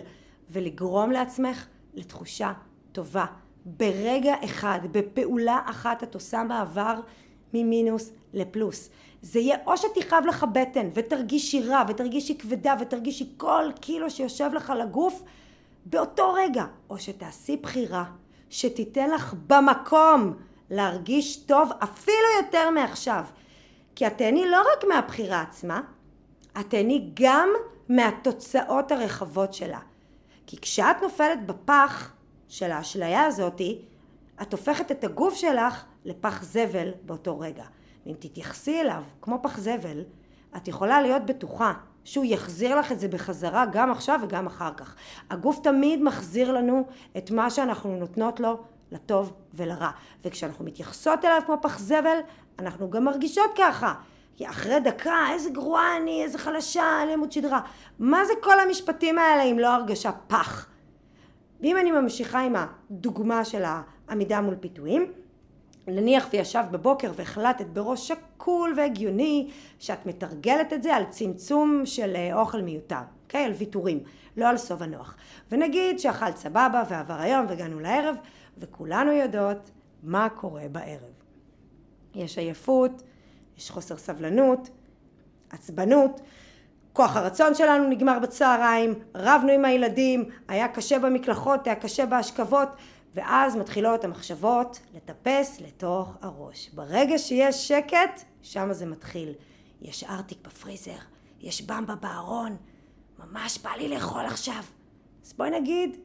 ולגרום 0.50 1.12
לעצמך 1.12 1.66
לתחושה 1.94 2.54
טובה. 2.92 3.26
ברגע 3.66 4.36
אחד, 4.46 4.80
בפעולה 4.92 5.60
אחת 5.66 6.04
את 6.04 6.16
עושה 6.16 6.44
מעבר 6.44 7.00
ממינוס 7.54 8.12
לפלוס. 8.34 8.90
זה 9.22 9.40
יהיה 9.40 9.58
או 9.66 9.78
שתכאב 9.78 10.24
לך 10.28 10.46
בטן 10.54 10.90
ותרגישי 10.94 11.64
רע 11.64 11.84
ותרגישי 11.88 12.38
כבדה 12.38 12.76
ותרגישי 12.80 13.34
כל 13.38 13.66
קילו 13.82 14.10
שיושב 14.10 14.50
לך 14.54 14.74
לגוף 14.80 15.24
באותו 15.90 16.34
רגע, 16.34 16.66
או 16.90 17.00
שתעשי 17.00 17.58
בחירה 17.58 18.06
שתיתן 18.50 19.10
לך 19.10 19.34
במקום 19.48 20.34
להרגיש 20.70 21.38
טוב 21.38 21.72
אפילו 21.84 22.28
יותר 22.44 22.70
מעכשיו. 22.70 23.26
כי 23.96 24.08
את 24.08 24.18
תהני 24.18 24.46
לא 24.50 24.58
רק 24.58 24.84
מהבחירה 24.90 25.42
עצמה, 25.42 25.82
את 26.60 26.70
תהני 26.70 27.12
גם 27.14 27.50
מהתוצאות 27.90 28.92
הרחבות 28.92 29.54
שלה. 29.54 29.80
כי 30.48 30.58
כשאת 30.62 30.96
נופלת 31.02 31.46
בפח 31.46 32.14
של 32.48 32.72
האשליה 32.72 33.24
הזאתי, 33.24 33.82
את 34.42 34.54
הופכת 34.54 34.92
את 34.92 35.04
הגוף 35.04 35.34
שלך 35.34 35.86
לפח 36.06 36.44
זבל 36.44 36.92
באותו 37.06 37.40
רגע. 37.40 37.66
ואם 38.06 38.16
תתייחסי 38.20 38.82
אליו 38.82 39.04
כמו 39.22 39.40
פח 39.44 39.60
זבל, 39.60 40.04
את 40.58 40.68
יכולה 40.68 41.02
להיות 41.02 41.26
בטוחה 41.26 41.74
שהוא 42.04 42.26
יחזיר 42.26 42.80
לך 42.80 42.92
את 42.92 43.00
זה 43.00 43.08
בחזרה 43.08 43.66
גם 43.72 43.92
עכשיו 43.92 44.20
וגם 44.24 44.48
אחר 44.48 44.74
כך. 44.74 44.96
הגוף 45.30 45.60
תמיד 45.64 46.04
מחזיר 46.04 46.52
לנו 46.52 46.88
את 47.18 47.32
מה 47.32 47.50
שאנחנו 47.50 47.98
נותנות 47.98 48.40
לו 48.40 48.58
לטוב 48.92 49.34
ולרע. 49.54 49.90
וכשאנחנו 50.26 50.66
מתייחסות 50.66 51.26
אליו 51.26 51.42
כמו 51.46 51.56
פח 51.62 51.80
זבל, 51.80 52.18
אנחנו 52.60 52.90
גם 52.90 53.06
מרגישות 53.06 53.52
ככה. 53.58 53.94
כי 54.36 54.50
אחרי 54.50 54.80
דקה, 54.80 55.26
איזה 55.32 55.50
גרועה 55.50 55.98
אני, 55.98 56.24
איזה 56.24 56.38
חלשה, 56.38 57.02
אין 57.02 57.10
עמוד 57.10 57.32
שדרה. 57.32 57.62
מה 58.00 58.26
זה 58.26 58.34
כל 58.42 58.60
המשפטים 58.60 59.18
האלה 59.18 59.44
אם 59.44 59.60
לא 59.60 59.68
הרגשה 59.68 60.12
פח? 60.28 60.70
ואם 61.62 61.78
אני 61.78 61.92
ממשיכה 61.92 62.40
עם 62.40 62.56
הדוגמה 62.56 63.46
של 63.46 63.64
העמידה 63.66 64.42
מול 64.42 64.56
פיתויים, 64.56 65.12
נניח 65.88 66.28
וישב 66.34 66.64
בבוקר 66.72 67.12
והחלטת 67.16 67.66
בראש 67.66 68.08
שקול 68.08 68.74
והגיוני 68.78 69.50
שאת 69.80 70.06
מתרגלת 70.06 70.74
את 70.74 70.84
זה 70.84 70.96
על 70.96 71.04
צמצום 71.10 71.82
של 71.86 72.16
אה, 72.16 72.42
אוכל 72.42 72.62
מיותר, 72.62 73.02
אוקיי? 73.24 73.46
על 73.46 73.52
ויתורים, 73.52 74.00
לא 74.38 74.48
על 74.48 74.58
סוב 74.58 74.84
הנוח. 74.84 75.16
ונגיד 75.52 76.00
שאכלת 76.00 76.38
סבבה 76.38 76.84
ועבר 76.90 77.22
היום 77.22 77.46
והגענו 77.50 77.80
לערב 77.80 78.16
וכולנו 78.58 79.12
יודעות 79.12 79.72
מה 80.04 80.30
קורה 80.30 80.64
בערב. 80.72 81.14
יש 82.16 82.38
עייפות, 82.38 83.04
יש 83.58 83.72
חוסר 83.72 83.98
סבלנות, 83.98 84.70
עצבנות, 85.50 86.22
כוח 86.94 87.16
הרצון 87.16 87.56
שלנו 87.56 87.90
נגמר 87.90 88.20
בצהריים, 88.20 88.94
רבנו 89.16 89.52
עם 89.52 89.66
הילדים, 89.66 90.30
היה 90.48 90.68
קשה 90.68 91.00
במקלחות, 91.00 91.68
היה 91.68 91.76
קשה 91.76 92.06
בהשכבות, 92.06 92.70
ואז 93.14 93.56
מתחילות 93.56 94.04
המחשבות 94.04 94.80
לטפס 94.96 95.62
לתוך 95.62 96.18
הראש. 96.22 96.70
ברגע 96.74 97.18
שיש 97.18 97.68
שקט, 97.68 98.24
שם 98.42 98.74
זה 98.74 98.86
מתחיל. 98.86 99.34
יש 99.82 100.04
ארטיק 100.04 100.38
בפריזר, 100.48 100.98
יש 101.42 101.62
במבה 101.62 101.96
בארון, 101.96 102.56
ממש 103.20 103.58
בא 103.58 103.70
לי 103.70 103.88
לאכול 103.88 104.26
עכשיו. 104.26 104.64
אז 105.26 105.34
בואי 105.34 105.50
נגיד 105.50 105.98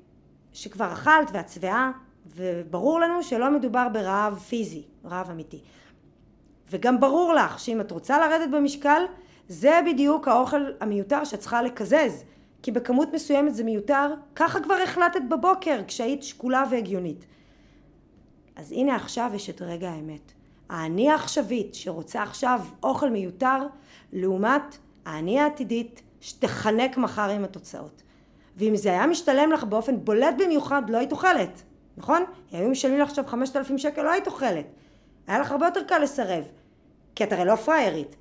שכבר 0.53 0.93
אכלת 0.93 1.31
ואת 1.33 1.49
שבעה, 1.49 1.93
וברור 2.27 3.01
לנו 3.01 3.23
שלא 3.23 3.51
מדובר 3.51 3.89
ברעב 3.93 4.39
פיזי, 4.39 4.83
רעב 5.05 5.31
אמיתי. 5.31 5.61
וגם 6.71 7.01
ברור 7.01 7.35
לך 7.35 7.59
שאם 7.59 7.81
את 7.81 7.91
רוצה 7.91 8.19
לרדת 8.19 8.51
במשקל, 8.51 9.03
זה 9.49 9.81
בדיוק 9.87 10.29
האוכל 10.29 10.63
המיותר 10.81 11.25
שאת 11.25 11.41
צריכה 11.41 11.63
לקזז. 11.63 12.25
כי 12.65 12.73
בכמות 12.73 13.09
מסוימת 13.13 13.55
זה 13.55 13.65
מיותר, 13.65 14.15
ככה 14.35 14.61
כבר 14.61 14.75
החלטת 14.75 15.21
בבוקר 15.31 15.81
כשהיית 15.87 16.23
שקולה 16.23 16.65
והגיונית. 16.71 17.25
אז 18.57 18.73
הנה 18.73 18.97
עכשיו 18.97 19.31
יש 19.35 19.51
את 19.51 19.63
רגע 19.63 19.91
האמת. 19.91 20.33
האני 20.69 21.11
העכשווית 21.11 21.75
שרוצה 21.75 22.23
עכשיו 22.23 22.61
אוכל 22.83 23.11
מיותר, 23.11 23.67
לעומת 24.13 24.79
האני 25.05 25.41
העתידית 25.41 26.03
שתחנק 26.21 26.97
מחר 26.97 27.31
עם 27.31 27.45
התוצאות. 27.45 28.03
ואם 28.57 28.77
זה 28.77 28.89
היה 28.89 29.07
משתלם 29.07 29.53
לך 29.53 29.65
באופן 29.65 30.05
בולט 30.05 30.35
במיוחד, 30.39 30.91
לא 30.91 30.99
היית 30.99 31.13
אוכלת, 31.13 31.63
נכון? 31.97 32.25
היו 32.53 32.69
משלמים 32.69 33.01
לך 33.01 33.09
עכשיו 33.09 33.25
5,000 33.27 33.79
שקל, 33.79 34.03
לא 34.03 34.11
היית 34.11 34.27
אוכלת. 34.27 34.67
היה 35.27 35.39
לך 35.39 35.51
הרבה 35.53 35.67
יותר 35.67 35.83
קל 35.85 35.99
לסרב, 35.99 36.45
כי 37.15 37.25
את 37.25 37.33
הרי 37.33 37.45
לא 37.45 37.57
פריירית. 37.57 38.17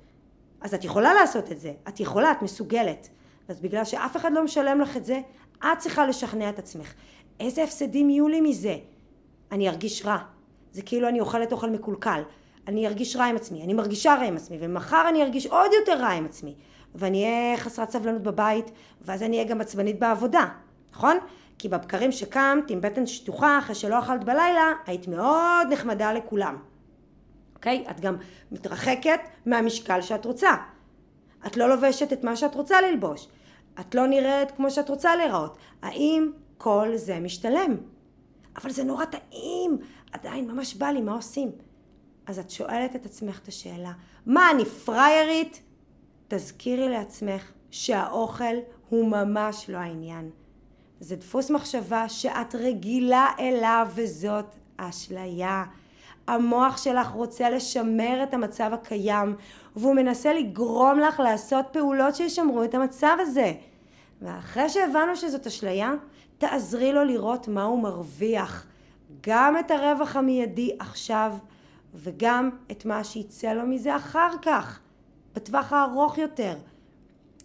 אז 0.60 0.74
את 0.74 0.84
יכולה 0.84 1.14
לעשות 1.14 1.52
את 1.52 1.60
זה, 1.60 1.72
את 1.88 2.00
יכולה, 2.00 2.32
את 2.32 2.42
מסוגלת. 2.42 3.08
אז 3.48 3.60
בגלל 3.60 3.84
שאף 3.84 4.16
אחד 4.16 4.32
לא 4.32 4.44
משלם 4.44 4.80
לך 4.80 4.96
את 4.96 5.04
זה, 5.04 5.20
את 5.58 5.78
צריכה 5.78 6.06
לשכנע 6.06 6.48
את 6.48 6.58
עצמך. 6.58 6.94
איזה 7.40 7.64
הפסדים 7.64 8.10
יהיו 8.10 8.28
לי 8.28 8.40
מזה? 8.40 8.76
אני 9.52 9.68
ארגיש 9.68 10.06
רע. 10.06 10.18
זה 10.72 10.82
כאילו 10.82 11.08
אני 11.08 11.20
אוכלת 11.20 11.52
אוכל 11.52 11.70
מקולקל. 11.70 12.22
אני 12.68 12.86
ארגיש 12.86 13.16
רע 13.16 13.24
עם 13.24 13.36
עצמי, 13.36 13.62
אני 13.62 13.74
מרגישה 13.74 14.14
רע 14.14 14.24
עם 14.24 14.36
עצמי, 14.36 14.56
ומחר 14.60 15.08
אני 15.08 15.22
ארגיש 15.22 15.46
עוד 15.46 15.70
יותר 15.80 16.00
רע 16.00 16.08
עם 16.08 16.24
עצמי. 16.24 16.54
ואני 16.94 17.24
אהיה 17.24 17.56
חסרת 17.56 17.90
סבלנות 17.90 18.22
בבית, 18.22 18.70
ואז 19.02 19.22
אני 19.22 19.36
אהיה 19.36 19.48
גם 19.48 19.60
עצבנית 19.60 19.98
בעבודה, 19.98 20.46
נכון? 20.92 21.18
כי 21.58 21.68
בבקרים 21.68 22.12
שקמת 22.12 22.70
עם 22.70 22.80
בטן 22.80 23.06
שטוחה 23.06 23.58
אחרי 23.58 23.74
שלא 23.74 23.98
אכלת 23.98 24.24
בלילה, 24.24 24.72
היית 24.86 25.08
מאוד 25.08 25.66
נחמדה 25.70 26.12
לכולם. 26.12 26.56
אוקיי? 27.54 27.84
את 27.90 28.00
גם 28.00 28.16
מתרחקת 28.52 29.20
מהמשקל 29.46 30.00
שאת 30.00 30.24
רוצה. 30.24 30.50
את 31.46 31.56
לא 31.56 31.68
לובשת 31.68 32.12
את 32.12 32.24
מה 32.24 32.36
שאת 32.36 32.54
רוצה 32.54 32.80
ללבוש. 32.80 33.28
את 33.80 33.94
לא 33.94 34.06
נראית 34.06 34.50
כמו 34.50 34.70
שאת 34.70 34.88
רוצה 34.88 35.16
להיראות. 35.16 35.56
האם 35.82 36.30
כל 36.58 36.88
זה 36.94 37.20
משתלם? 37.20 37.76
אבל 38.56 38.70
זה 38.70 38.84
נורא 38.84 39.04
טעים, 39.04 39.78
עדיין 40.12 40.50
ממש 40.50 40.74
בא 40.74 40.86
לי, 40.86 41.00
מה 41.00 41.12
עושים? 41.12 41.50
אז 42.26 42.38
את 42.38 42.50
שואלת 42.50 42.96
את 42.96 43.06
עצמך 43.06 43.40
את 43.42 43.48
השאלה, 43.48 43.92
מה 44.26 44.50
אני 44.50 44.64
פריירית? 44.64 45.62
תזכירי 46.28 46.88
לעצמך 46.88 47.52
שהאוכל 47.70 48.54
הוא 48.88 49.08
ממש 49.08 49.70
לא 49.70 49.78
העניין. 49.78 50.30
זה 51.00 51.16
דפוס 51.16 51.50
מחשבה 51.50 52.08
שאת 52.08 52.54
רגילה 52.54 53.26
אליו 53.38 53.88
וזאת 53.94 54.46
אשליה. 54.76 55.64
המוח 56.26 56.76
שלך 56.76 57.08
רוצה 57.08 57.50
לשמר 57.50 58.22
את 58.22 58.34
המצב 58.34 58.70
הקיים 58.72 59.36
והוא 59.76 59.94
מנסה 59.94 60.32
לגרום 60.32 60.98
לך 60.98 61.20
לעשות 61.20 61.66
פעולות 61.72 62.14
שישמרו 62.14 62.64
את 62.64 62.74
המצב 62.74 63.16
הזה. 63.20 63.52
ואחרי 64.22 64.68
שהבנו 64.68 65.16
שזאת 65.16 65.46
אשליה, 65.46 65.92
תעזרי 66.38 66.92
לו 66.92 67.04
לראות 67.04 67.48
מה 67.48 67.62
הוא 67.62 67.82
מרוויח. 67.82 68.66
גם 69.26 69.58
את 69.58 69.70
הרווח 69.70 70.16
המיידי 70.16 70.76
עכשיו 70.78 71.32
וגם 71.94 72.50
את 72.70 72.84
מה 72.84 73.04
שיצא 73.04 73.52
לו 73.52 73.66
מזה 73.66 73.96
אחר 73.96 74.30
כך, 74.42 74.80
בטווח 75.34 75.72
הארוך 75.72 76.18
יותר. 76.18 76.56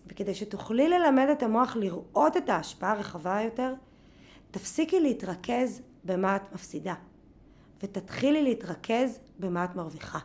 וכדי 0.07 0.35
שתוכלי 0.35 0.89
ללמד 0.89 1.27
את 1.31 1.43
המוח 1.43 1.75
לראות 1.75 2.37
את 2.37 2.49
ההשפעה 2.49 2.91
הרחבה 2.91 3.41
יותר, 3.41 3.73
תפסיקי 4.51 4.99
להתרכז 4.99 5.81
במה 6.03 6.35
את 6.35 6.53
מפסידה. 6.53 6.93
ותתחילי 7.83 8.43
להתרכז 8.43 9.19
במה 9.39 9.63
את 9.63 9.75
מרוויחה. 9.75 10.19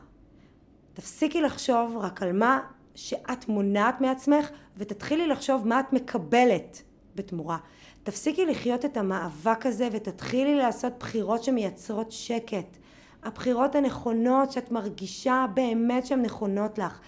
תפסיקי 0.94 1.40
לחשוב 1.40 1.96
רק 1.96 2.22
על 2.22 2.32
מה 2.32 2.60
שאת 2.94 3.48
מונעת 3.48 4.00
מעצמך 4.00 4.50
ותתחילי 4.76 5.26
לחשוב 5.26 5.66
מה 5.66 5.80
את 5.80 5.92
מקבלת 5.92 6.82
בתמורה. 7.14 7.58
תפסיקי 8.02 8.46
לחיות 8.46 8.84
את 8.84 8.96
המאבק 8.96 9.66
הזה 9.66 9.88
ותתחילי 9.92 10.54
לעשות 10.54 10.92
בחירות 10.98 11.44
שמייצרות 11.44 12.12
שקט. 12.12 12.76
הבחירות 13.22 13.74
הנכונות 13.74 14.52
שאת 14.52 14.70
מרגישה 14.70 15.46
באמת 15.54 16.06
שהן 16.06 16.22
נכונות 16.22 16.78
לך. 16.78 17.00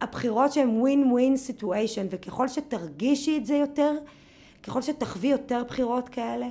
הבחירות 0.00 0.52
שהן 0.52 0.80
ווין 0.80 1.12
ווין 1.12 1.36
סיטואשן 1.36 2.06
וככל 2.10 2.48
שתרגישי 2.48 3.36
את 3.36 3.46
זה 3.46 3.54
יותר, 3.54 3.92
ככל 4.62 4.82
שתחווי 4.82 5.28
יותר 5.28 5.62
בחירות 5.68 6.08
כאלה, 6.08 6.46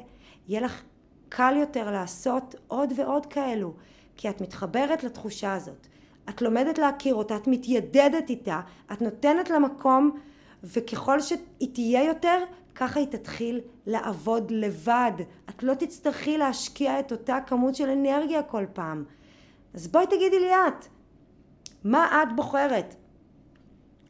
יהיה 0.47 0.61
לך 0.61 0.81
קל 1.29 1.55
יותר 1.57 1.91
לעשות 1.91 2.55
עוד 2.67 2.93
ועוד 2.95 3.25
כאלו, 3.25 3.73
כי 4.17 4.29
את 4.29 4.41
מתחברת 4.41 5.03
לתחושה 5.03 5.53
הזאת. 5.53 5.87
את 6.29 6.41
לומדת 6.41 6.77
להכיר 6.77 7.15
אותה, 7.15 7.35
את 7.35 7.47
מתיידדת 7.47 8.29
איתה, 8.29 8.61
את 8.93 9.01
נותנת 9.01 9.49
לה 9.49 9.59
מקום, 9.59 10.11
וככל 10.63 11.21
שהיא 11.21 11.73
תהיה 11.73 12.03
יותר, 12.03 12.43
ככה 12.75 12.99
היא 12.99 13.07
תתחיל 13.07 13.61
לעבוד 13.85 14.51
לבד. 14.51 15.11
את 15.49 15.63
לא 15.63 15.73
תצטרכי 15.73 16.37
להשקיע 16.37 16.99
את 16.99 17.11
אותה 17.11 17.37
כמות 17.47 17.75
של 17.75 17.89
אנרגיה 17.89 18.43
כל 18.43 18.65
פעם. 18.73 19.03
אז 19.73 19.87
בואי 19.87 20.07
תגידי 20.07 20.39
לי 20.39 20.53
את, 20.53 20.85
מה 21.83 22.23
את 22.23 22.35
בוחרת? 22.35 22.95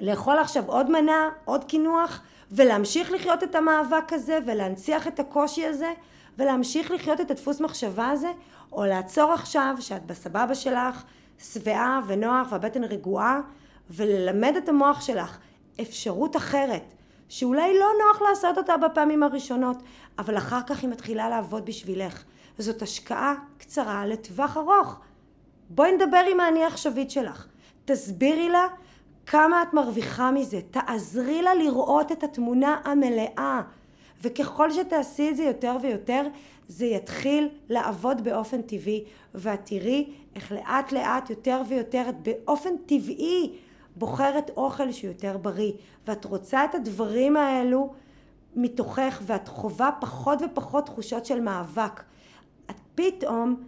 לאכול 0.01 0.37
עכשיו 0.37 0.63
עוד 0.67 0.91
מנה, 0.91 1.29
עוד 1.45 1.63
קינוח, 1.63 2.21
ולהמשיך 2.51 3.11
לחיות 3.11 3.43
את 3.43 3.55
המאבק 3.55 4.13
הזה 4.13 4.39
ולהנציח 4.45 5.07
את 5.07 5.19
הקושי 5.19 5.65
הזה? 5.65 5.93
ולהמשיך 6.39 6.91
לחיות 6.91 7.21
את 7.21 7.31
הדפוס 7.31 7.61
מחשבה 7.61 8.09
הזה, 8.09 8.31
או 8.71 8.85
לעצור 8.85 9.31
עכשיו 9.31 9.75
שאת 9.79 10.05
בסבבה 10.05 10.55
שלך, 10.55 11.03
שבעה 11.39 11.99
ונוח 12.07 12.47
והבטן 12.51 12.83
רגועה, 12.83 13.39
וללמד 13.89 14.53
את 14.57 14.69
המוח 14.69 15.01
שלך 15.01 15.37
אפשרות 15.81 16.35
אחרת, 16.35 16.93
שאולי 17.29 17.79
לא 17.79 17.87
נוח 18.03 18.21
לעשות 18.21 18.57
אותה 18.57 18.77
בפעמים 18.77 19.23
הראשונות, 19.23 19.77
אבל 20.19 20.37
אחר 20.37 20.61
כך 20.67 20.81
היא 20.81 20.89
מתחילה 20.89 21.29
לעבוד 21.29 21.65
בשבילך. 21.65 22.23
זאת 22.57 22.81
השקעה 22.81 23.33
קצרה 23.57 24.05
לטווח 24.05 24.57
ארוך. 24.57 24.99
בואי 25.69 25.91
נדבר 25.91 26.23
עם 26.31 26.39
האני 26.39 26.63
העכשווית 26.63 27.11
שלך. 27.11 27.47
תסבירי 27.85 28.49
לה 28.49 28.67
כמה 29.25 29.61
את 29.61 29.73
מרוויחה 29.73 30.31
מזה. 30.31 30.59
תעזרי 30.71 31.41
לה 31.41 31.53
לראות 31.53 32.11
את 32.11 32.23
התמונה 32.23 32.81
המלאה. 32.85 33.61
וככל 34.21 34.71
שתעשי 34.71 35.29
את 35.29 35.35
זה 35.35 35.43
יותר 35.43 35.77
ויותר, 35.81 36.27
זה 36.67 36.85
יתחיל 36.85 37.49
לעבוד 37.69 38.23
באופן 38.23 38.61
טבעי, 38.61 39.03
ואת 39.35 39.59
תראי 39.65 40.13
איך 40.35 40.51
לאט 40.51 40.91
לאט 40.91 41.29
יותר 41.29 41.61
ויותר 41.67 42.05
את 42.09 42.15
באופן 42.23 42.77
טבעי 42.85 43.55
בוחרת 43.95 44.51
אוכל 44.57 44.91
שהוא 44.91 45.07
יותר 45.07 45.37
בריא, 45.37 45.71
ואת 46.07 46.25
רוצה 46.25 46.65
את 46.65 46.75
הדברים 46.75 47.37
האלו 47.37 47.93
מתוכך, 48.55 49.21
ואת 49.25 49.47
חווה 49.47 49.89
פחות 50.01 50.39
ופחות 50.41 50.85
תחושות 50.85 51.25
של 51.25 51.41
מאבק. 51.41 52.03
את 52.69 52.75
פתאום 52.95 53.63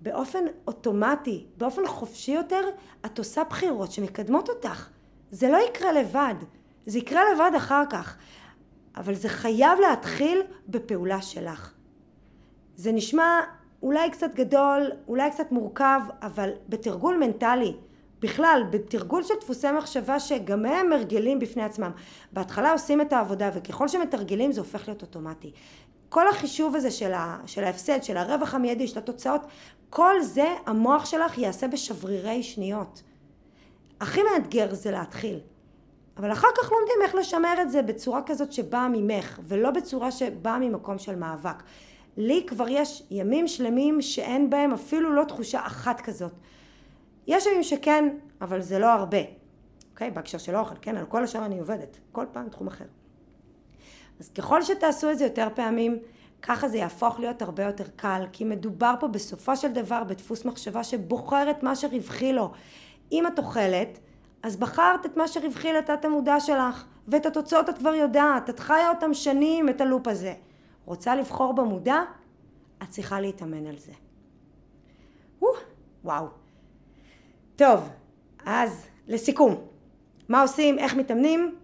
באופן 0.00 0.44
אוטומטי, 0.66 1.44
באופן 1.56 1.86
חופשי 1.86 2.32
יותר, 2.32 2.60
את 3.06 3.18
עושה 3.18 3.44
בחירות 3.44 3.92
שמקדמות 3.92 4.48
אותך. 4.48 4.88
זה 5.30 5.48
לא 5.48 5.58
יקרה 5.68 5.92
לבד, 5.92 6.34
זה 6.86 6.98
יקרה 6.98 7.22
לבד 7.34 7.50
אחר 7.56 7.82
כך, 7.90 8.16
אבל 8.96 9.14
זה 9.14 9.28
חייב 9.28 9.78
להתחיל 9.80 10.42
בפעולה 10.68 11.22
שלך. 11.22 11.72
זה 12.76 12.92
נשמע 12.92 13.40
אולי 13.82 14.10
קצת 14.10 14.34
גדול, 14.34 14.90
אולי 15.08 15.30
קצת 15.30 15.52
מורכב, 15.52 16.00
אבל 16.22 16.50
בתרגול 16.68 17.16
מנטלי, 17.16 17.74
בכלל, 18.20 18.62
בתרגול 18.70 19.22
של 19.22 19.34
דפוסי 19.40 19.66
מחשבה 19.78 20.20
שגם 20.20 20.66
הם 20.66 20.92
הרגלים 20.92 21.38
בפני 21.38 21.62
עצמם. 21.62 21.90
בהתחלה 22.32 22.72
עושים 22.72 23.00
את 23.00 23.12
העבודה 23.12 23.50
וככל 23.54 23.88
שמתרגלים 23.88 24.52
זה 24.52 24.60
הופך 24.60 24.88
להיות 24.88 25.02
אוטומטי. 25.02 25.52
כל 26.08 26.28
החישוב 26.28 26.76
הזה 26.76 26.90
של, 26.90 27.12
ה, 27.12 27.38
של 27.46 27.64
ההפסד, 27.64 28.02
של 28.02 28.16
הרווח 28.16 28.54
המיידי, 28.54 28.88
של 28.88 28.98
התוצאות, 28.98 29.40
כל 29.90 30.22
זה 30.22 30.54
המוח 30.66 31.04
שלך 31.04 31.38
יעשה 31.38 31.68
בשברירי 31.68 32.42
שניות. 32.42 33.02
הכי 34.00 34.20
מאתגר 34.22 34.74
זה 34.74 34.90
להתחיל. 34.90 35.38
אבל 36.16 36.32
אחר 36.32 36.48
כך 36.56 36.72
לומדים 36.72 36.96
איך 37.02 37.14
לשמר 37.14 37.62
את 37.62 37.70
זה 37.70 37.82
בצורה 37.82 38.22
כזאת 38.26 38.52
שבאה 38.52 38.88
ממך, 38.88 39.40
ולא 39.44 39.70
בצורה 39.70 40.10
שבאה 40.10 40.58
ממקום 40.58 40.98
של 40.98 41.16
מאבק. 41.16 41.62
לי 42.16 42.44
כבר 42.46 42.68
יש 42.68 43.02
ימים 43.10 43.48
שלמים 43.48 44.02
שאין 44.02 44.50
בהם 44.50 44.72
אפילו 44.72 45.12
לא 45.12 45.24
תחושה 45.24 45.66
אחת 45.66 46.00
כזאת. 46.00 46.32
יש 47.26 47.46
ימים 47.46 47.62
שכן, 47.62 48.08
אבל 48.40 48.60
זה 48.60 48.78
לא 48.78 48.92
הרבה. 48.92 49.18
אוקיי? 49.92 50.10
בהקשר 50.10 50.38
של 50.38 50.56
אוכל, 50.56 50.74
כן? 50.80 50.96
על 50.96 51.06
כל 51.06 51.24
השאר 51.24 51.44
אני 51.44 51.58
עובדת. 51.58 51.98
כל 52.12 52.26
פעם 52.32 52.48
תחום 52.48 52.66
אחר. 52.66 52.84
אז 54.20 54.28
ככל 54.28 54.62
שתעשו 54.62 55.10
את 55.10 55.18
זה 55.18 55.24
יותר 55.24 55.48
פעמים, 55.54 55.98
ככה 56.42 56.68
זה 56.68 56.76
יהפוך 56.78 57.20
להיות 57.20 57.42
הרבה 57.42 57.62
יותר 57.62 57.84
קל, 57.96 58.26
כי 58.32 58.44
מדובר 58.44 58.94
פה 59.00 59.08
בסופו 59.08 59.56
של 59.56 59.72
דבר 59.72 60.04
בדפוס 60.04 60.44
מחשבה 60.44 60.84
שבוחר 60.84 61.50
את 61.50 61.62
מה 61.62 61.76
שרווחי 61.76 62.32
לו. 62.32 62.52
אם 63.12 63.26
את 63.26 63.38
אוכלת, 63.38 63.98
אז 64.44 64.56
בחרת 64.56 65.06
את 65.06 65.16
מה 65.16 65.28
שרווחי 65.28 65.72
לתת 65.72 66.04
המודע 66.04 66.40
שלך, 66.40 66.84
ואת 67.08 67.26
התוצאות 67.26 67.68
את 67.68 67.78
כבר 67.78 67.94
יודעת, 67.94 68.50
את 68.50 68.58
חיה 68.58 68.90
אותם 68.90 69.14
שנים, 69.14 69.68
את 69.68 69.80
הלופ 69.80 70.08
הזה. 70.08 70.34
רוצה 70.84 71.16
לבחור 71.16 71.52
במודע? 71.52 72.02
את 72.82 72.88
צריכה 72.88 73.20
להתאמן 73.20 73.66
על 73.66 73.78
זה. 73.78 73.92
וואו. 76.04 76.26
טוב, 77.56 77.88
אז 78.46 78.86
לסיכום, 79.08 79.54
מה 80.28 80.42
עושים, 80.42 80.78
איך 80.78 80.94
מתאמנים? 80.94 81.54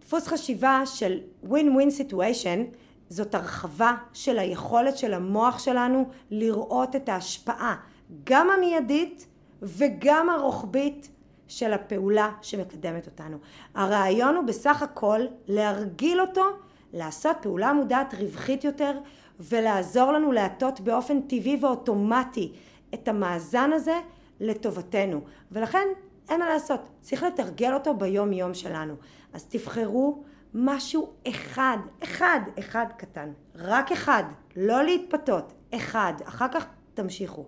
דפוס 0.00 0.26
חשיבה 0.26 0.82
של 0.86 1.20
win-win 1.44 2.00
situation 2.00 2.76
זאת 3.08 3.34
הרחבה 3.34 3.94
של 4.12 4.38
היכולת 4.38 4.98
של 4.98 5.14
המוח 5.14 5.58
שלנו 5.58 6.08
לראות 6.30 6.96
את 6.96 7.08
ההשפעה 7.08 7.76
גם 8.24 8.50
המיידית 8.50 9.26
וגם 9.62 10.30
הרוחבית 10.30 11.10
של 11.48 11.72
הפעולה 11.72 12.30
שמקדמת 12.42 13.06
אותנו. 13.06 13.36
הרעיון 13.74 14.36
הוא 14.36 14.44
בסך 14.44 14.82
הכל 14.82 15.20
להרגיל 15.46 16.20
אותו 16.20 16.44
לעשות 16.92 17.36
פעולה 17.42 17.72
מודעת 17.72 18.14
רווחית 18.14 18.64
יותר 18.64 18.92
ולעזור 19.40 20.12
לנו 20.12 20.32
להטות 20.32 20.80
באופן 20.80 21.20
טבעי 21.20 21.58
ואוטומטי 21.60 22.52
את 22.94 23.08
המאזן 23.08 23.70
הזה 23.72 24.00
לטובתנו 24.40 25.20
ולכן 25.52 25.86
אין 26.28 26.40
מה 26.40 26.48
לעשות, 26.48 26.80
צריך 27.00 27.22
לתרגל 27.22 27.74
אותו 27.74 27.94
ביום 27.94 28.32
יום 28.32 28.54
שלנו. 28.54 28.94
אז 29.32 29.44
תבחרו 29.44 30.22
משהו 30.54 31.12
אחד, 31.28 31.78
אחד, 32.02 32.40
אחד 32.58 32.86
קטן, 32.96 33.30
רק 33.54 33.92
אחד, 33.92 34.24
לא 34.56 34.82
להתפתות, 34.82 35.52
אחד, 35.74 36.12
אחר 36.24 36.48
כך 36.48 36.66
תמשיכו. 36.94 37.46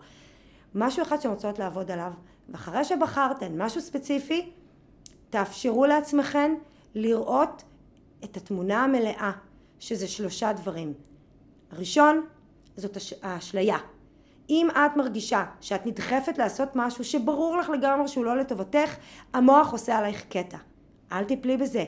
משהו 0.74 1.02
אחד 1.02 1.16
שאתם 1.16 1.30
רוצות 1.30 1.59
לעבוד 1.59 1.90
עליו, 1.90 2.12
ואחרי 2.48 2.85
שבחרתן 2.85 3.62
משהו 3.62 3.80
ספציפי, 3.80 4.50
תאפשרו 5.30 5.87
לעצמכן 5.87 6.54
לראות 6.94 7.62
את 8.24 8.37
התמונה 8.37 8.85
המלאה, 8.85 9.32
שזה 9.78 10.09
שלושה 10.09 10.52
דברים. 10.52 10.92
הראשון, 11.70 12.26
זאת 12.76 12.96
האשליה. 13.22 13.78
אם 14.50 14.68
את 14.70 14.96
מרגישה 14.96 15.44
שאת 15.61 15.87
נדחפת 15.87 16.38
לעשות 16.38 16.68
משהו 16.74 17.04
שברור 17.04 17.56
לך 17.56 17.68
לגמרי 17.68 18.09
שהוא 18.09 18.24
לא 18.24 18.37
לטובתך, 18.37 18.96
המוח 19.32 19.72
עושה 19.72 19.98
עלייך 19.98 20.24
קטע. 20.28 20.59
אל 21.12 21.24
תפלי 21.24 21.56
בזה. 21.56 21.85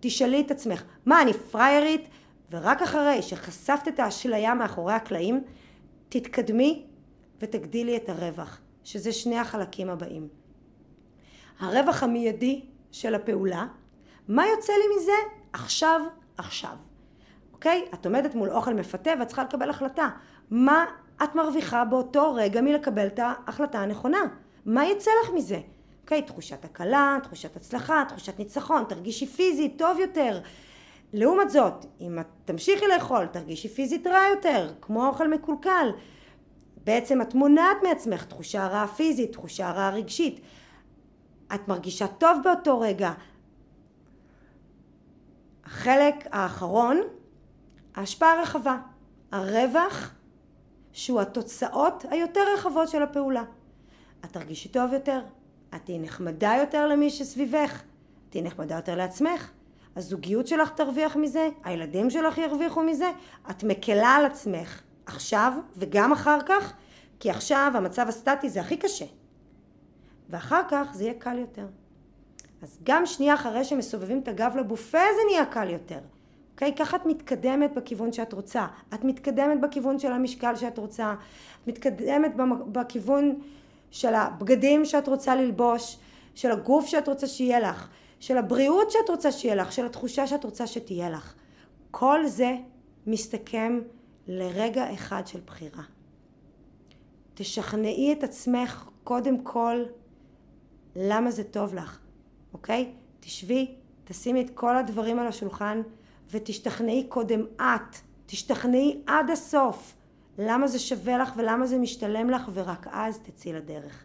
תשאלי 0.00 0.40
את 0.40 0.50
עצמך, 0.50 0.82
מה 1.06 1.22
אני 1.22 1.32
פריירית? 1.32 2.08
ורק 2.50 2.82
אחרי 2.82 3.22
שחשפת 3.22 3.88
את 3.88 4.00
האשליה 4.00 4.54
מאחורי 4.54 4.92
הקלעים, 4.92 5.44
תתקדמי 6.08 6.86
ותגדילי 7.40 7.96
את 7.96 8.08
הרווח, 8.08 8.60
שזה 8.84 9.12
שני 9.12 9.38
החלקים 9.38 9.90
הבאים. 9.90 10.28
הרווח 11.60 12.02
המיידי 12.02 12.60
של 12.92 13.14
הפעולה, 13.14 13.66
מה 14.28 14.46
יוצא 14.46 14.72
לי 14.72 14.96
מזה? 14.96 15.12
עכשיו, 15.52 16.00
עכשיו. 16.36 16.76
אוקיי? 17.52 17.84
את 17.94 18.06
עומדת 18.06 18.34
מול 18.34 18.50
אוכל 18.50 18.74
מפתה 18.74 19.10
ואת 19.18 19.26
צריכה 19.26 19.42
לקבל 19.44 19.70
החלטה. 19.70 20.08
מה 20.50 20.84
את 21.22 21.34
מרוויחה 21.34 21.84
באותו 21.84 22.34
רגע 22.34 22.60
מלקבל 22.60 23.06
את 23.06 23.18
ההחלטה 23.22 23.78
הנכונה? 23.78 24.18
מה 24.66 24.86
יצא 24.86 25.10
לך 25.24 25.30
מזה? 25.34 25.60
אוקיי? 26.02 26.22
תחושת 26.22 26.64
הקלה, 26.64 27.18
תחושת 27.22 27.56
הצלחה, 27.56 28.04
תחושת 28.08 28.38
ניצחון, 28.38 28.84
תרגישי 28.88 29.26
פיזית 29.26 29.78
טוב 29.78 29.98
יותר. 29.98 30.40
לעומת 31.12 31.50
זאת, 31.50 31.86
אם 32.00 32.18
את 32.18 32.26
תמשיכי 32.44 32.86
לאכול, 32.86 33.26
תרגישי 33.26 33.68
פיזית 33.68 34.06
רע 34.06 34.20
יותר, 34.30 34.72
כמו 34.80 35.06
אוכל 35.06 35.28
מקולקל. 35.28 35.90
בעצם 36.84 37.22
את 37.22 37.34
מונעת 37.34 37.76
מעצמך 37.82 38.24
תחושה 38.24 38.66
רעה 38.66 38.86
פיזית, 38.86 39.32
תחושה 39.32 39.70
רעה 39.70 39.90
רגשית. 39.90 40.40
את 41.54 41.68
מרגישה 41.68 42.06
טוב 42.06 42.38
באותו 42.44 42.80
רגע. 42.80 43.12
החלק 45.64 46.14
האחרון, 46.32 47.00
ההשפעה 47.94 48.38
הרחבה. 48.38 48.78
הרווח 49.32 50.14
שהוא 50.92 51.20
התוצאות 51.20 52.04
היותר 52.10 52.40
רחבות 52.54 52.88
של 52.88 53.02
הפעולה. 53.02 53.44
את 54.24 54.32
תרגישי 54.32 54.68
טוב 54.68 54.92
יותר, 54.92 55.20
את 55.74 55.84
תהיי 55.84 55.98
נחמדה 55.98 56.52
יותר 56.60 56.86
למי 56.86 57.10
שסביבך, 57.10 57.82
תהיי 58.30 58.42
נחמדה 58.42 58.74
יותר 58.74 58.96
לעצמך, 58.96 59.50
הזוגיות 59.96 60.46
שלך 60.46 60.70
תרוויח 60.70 61.16
מזה, 61.16 61.48
הילדים 61.64 62.10
שלך 62.10 62.38
ירוויחו 62.38 62.82
מזה, 62.82 63.10
את 63.50 63.64
מקלה 63.64 64.08
על 64.08 64.26
עצמך 64.26 64.82
עכשיו 65.14 65.52
וגם 65.76 66.12
אחר 66.12 66.38
כך, 66.46 66.72
כי 67.20 67.30
עכשיו 67.30 67.72
המצב 67.74 68.08
הסטטי 68.08 68.48
זה 68.48 68.60
הכי 68.60 68.76
קשה. 68.76 69.04
ואחר 70.30 70.62
כך 70.70 70.90
זה 70.94 71.04
יהיה 71.04 71.14
קל 71.14 71.38
יותר. 71.38 71.66
אז 72.62 72.78
גם 72.82 73.06
שנייה 73.06 73.34
אחרי 73.34 73.64
שמסובבים 73.64 74.18
את 74.18 74.28
הגב 74.28 74.52
לבופה 74.56 74.98
זה 74.98 75.20
נהיה 75.30 75.46
קל 75.46 75.70
יותר. 75.70 76.00
אוקיי? 76.52 76.74
ככה 76.74 76.96
את 76.96 77.06
מתקדמת 77.06 77.74
בכיוון 77.74 78.12
שאת 78.12 78.32
רוצה. 78.32 78.66
את 78.94 79.04
מתקדמת 79.04 79.60
בכיוון 79.60 79.98
של 79.98 80.12
המשקל 80.12 80.56
שאת 80.56 80.78
רוצה. 80.78 81.14
את 81.62 81.68
מתקדמת 81.68 82.32
בכיוון 82.72 83.40
של 83.90 84.14
הבגדים 84.14 84.84
שאת 84.84 85.08
רוצה 85.08 85.34
ללבוש, 85.34 85.98
של 86.34 86.50
הגוף 86.50 86.86
שאת 86.86 87.08
רוצה 87.08 87.26
שיהיה 87.26 87.60
לך, 87.60 87.88
של 88.20 88.38
הבריאות 88.38 88.90
שאת 88.90 89.10
רוצה 89.10 89.32
שיהיה 89.32 89.54
לך, 89.54 89.72
של 89.72 89.86
התחושה 89.86 90.26
שאת 90.26 90.44
רוצה 90.44 90.66
שתהיה 90.66 91.10
לך. 91.10 91.34
כל 91.90 92.26
זה 92.26 92.56
מסתכם 93.06 93.80
לרגע 94.32 94.94
אחד 94.94 95.26
של 95.26 95.40
בחירה. 95.46 95.82
תשכנעי 97.34 98.12
את 98.12 98.24
עצמך 98.24 98.88
קודם 99.04 99.44
כל 99.44 99.84
למה 100.96 101.30
זה 101.30 101.44
טוב 101.44 101.74
לך, 101.74 101.98
אוקיי? 102.52 102.92
תשבי, 103.20 103.74
תשימי 104.04 104.40
את 104.40 104.50
כל 104.54 104.76
הדברים 104.76 105.18
על 105.18 105.26
השולחן 105.26 105.82
ותשתכנעי 106.30 107.06
קודם 107.08 107.40
את, 107.56 107.96
תשתכנעי 108.26 109.00
עד 109.06 109.30
הסוף 109.30 109.94
למה 110.38 110.68
זה 110.68 110.78
שווה 110.78 111.18
לך 111.18 111.32
ולמה 111.36 111.66
זה 111.66 111.78
משתלם 111.78 112.30
לך 112.30 112.50
ורק 112.52 112.86
אז 112.90 113.18
תצאי 113.18 113.52
לדרך. 113.52 114.04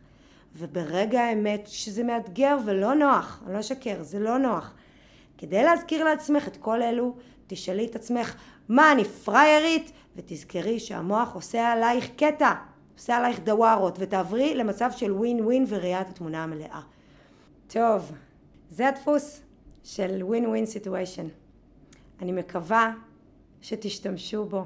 וברגע 0.56 1.22
האמת, 1.22 1.68
שזה 1.68 2.04
מאתגר 2.04 2.58
ולא 2.66 2.94
נוח, 2.94 3.44
אני 3.46 3.54
לא 3.54 3.60
אשקר, 3.60 4.04
זה 4.04 4.20
לא 4.20 4.38
נוח. 4.38 4.74
כדי 5.38 5.64
להזכיר 5.64 6.04
לעצמך 6.04 6.48
את 6.48 6.58
כל 6.58 6.82
אלו, 6.82 7.16
תשאלי 7.48 7.86
את 7.86 7.96
עצמך, 7.96 8.36
מה 8.70 8.92
אני 8.92 9.06
פריירית? 9.06 9.92
ותזכרי 10.16 10.80
שהמוח 10.80 11.36
עושה 11.36 11.72
עלייך 11.72 12.10
קטע, 12.16 12.54
עושה 12.94 13.18
עלייך 13.18 13.40
דווארות, 13.40 13.98
ותעברי 14.00 14.56
למצב 14.56 14.90
של 14.96 15.12
ווין 15.12 15.46
ווין 15.46 15.66
וראיית 15.68 16.10
התמונה 16.10 16.44
המלאה. 16.44 16.82
טוב, 17.68 18.12
זה 18.70 18.88
הדפוס 18.88 19.42
של 19.84 20.24
ווין 20.24 20.46
ווין 20.46 20.66
סיטואשן. 20.66 21.28
אני 22.22 22.32
מקווה 22.32 22.94
שתשתמשו 23.62 24.46
בו 24.46 24.66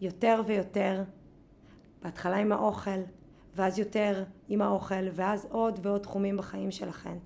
יותר 0.00 0.42
ויותר, 0.46 1.02
בהתחלה 2.02 2.36
עם 2.36 2.52
האוכל, 2.52 3.00
ואז 3.56 3.78
יותר 3.78 4.24
עם 4.48 4.62
האוכל, 4.62 5.08
ואז 5.12 5.46
עוד 5.50 5.78
ועוד 5.82 6.00
תחומים 6.00 6.36
בחיים 6.36 6.70
שלכם. 6.70 7.16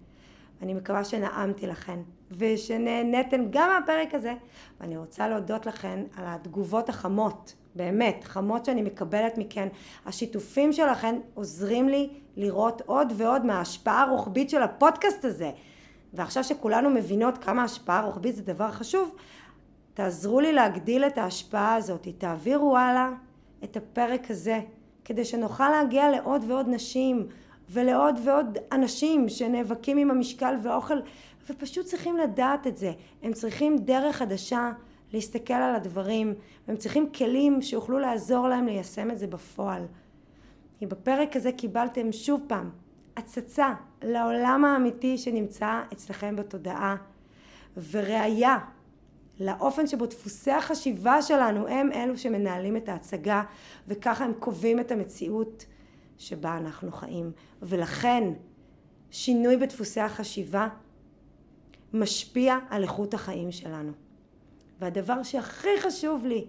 אני 0.62 0.74
מקווה 0.74 1.04
שנעמתי 1.04 1.66
לכן, 1.66 1.98
ושנהנתן 2.38 3.46
גם 3.50 3.68
מהפרק 3.68 4.14
הזה, 4.14 4.34
ואני 4.80 4.96
רוצה 4.96 5.28
להודות 5.28 5.66
לכן 5.66 6.00
על 6.16 6.24
התגובות 6.26 6.88
החמות, 6.88 7.54
באמת, 7.74 8.24
חמות 8.24 8.64
שאני 8.64 8.82
מקבלת 8.82 9.38
מכן. 9.38 9.68
השיתופים 10.06 10.72
שלכן 10.72 11.20
עוזרים 11.34 11.88
לי 11.88 12.08
לראות 12.36 12.82
עוד 12.86 13.12
ועוד 13.16 13.46
מההשפעה 13.46 14.02
הרוחבית 14.02 14.50
של 14.50 14.62
הפודקאסט 14.62 15.24
הזה. 15.24 15.50
ועכשיו 16.14 16.44
שכולנו 16.44 16.90
מבינות 16.90 17.38
כמה 17.38 17.64
השפעה 17.64 18.04
רוחבית 18.04 18.36
זה 18.36 18.42
דבר 18.42 18.70
חשוב, 18.70 19.14
תעזרו 19.94 20.40
לי 20.40 20.52
להגדיל 20.52 21.04
את 21.04 21.18
ההשפעה 21.18 21.74
הזאת, 21.74 22.08
תעבירו 22.18 22.76
הלאה 22.76 23.10
את 23.64 23.76
הפרק 23.76 24.30
הזה, 24.30 24.60
כדי 25.04 25.24
שנוכל 25.24 25.68
להגיע 25.68 26.10
לעוד 26.10 26.44
ועוד 26.48 26.66
נשים 26.68 27.28
ולעוד 27.72 28.18
ועוד 28.24 28.58
אנשים 28.72 29.28
שנאבקים 29.28 29.98
עם 29.98 30.10
המשקל 30.10 30.54
והאוכל 30.62 30.98
ופשוט 31.50 31.86
צריכים 31.86 32.16
לדעת 32.16 32.66
את 32.66 32.76
זה. 32.76 32.92
הם 33.22 33.32
צריכים 33.32 33.76
דרך 33.78 34.16
חדשה 34.16 34.72
להסתכל 35.12 35.54
על 35.54 35.74
הדברים, 35.74 36.34
והם 36.68 36.76
צריכים 36.76 37.12
כלים 37.12 37.62
שיוכלו 37.62 37.98
לעזור 37.98 38.48
להם 38.48 38.66
ליישם 38.66 39.10
את 39.10 39.18
זה 39.18 39.26
בפועל. 39.26 39.86
כי 40.78 40.86
בפרק 40.86 41.36
הזה 41.36 41.52
קיבלתם 41.52 42.12
שוב 42.12 42.40
פעם 42.46 42.70
הצצה 43.16 43.74
לעולם 44.02 44.64
האמיתי 44.64 45.18
שנמצא 45.18 45.82
אצלכם 45.92 46.36
בתודעה 46.36 46.96
וראיה 47.90 48.58
לאופן 49.40 49.86
שבו 49.86 50.06
דפוסי 50.06 50.50
החשיבה 50.50 51.22
שלנו 51.22 51.68
הם 51.68 51.92
אלו 51.92 52.18
שמנהלים 52.18 52.76
את 52.76 52.88
ההצגה 52.88 53.42
וככה 53.88 54.24
הם 54.24 54.32
קובעים 54.38 54.80
את 54.80 54.90
המציאות 54.90 55.64
שבה 56.18 56.56
אנחנו 56.56 56.92
חיים 56.92 57.32
ולכן 57.62 58.24
שינוי 59.10 59.56
בדפוסי 59.56 60.00
החשיבה 60.00 60.68
משפיע 61.92 62.58
על 62.70 62.82
איכות 62.82 63.14
החיים 63.14 63.52
שלנו 63.52 63.92
והדבר 64.80 65.22
שהכי 65.22 65.80
חשוב 65.80 66.26
לי 66.26 66.46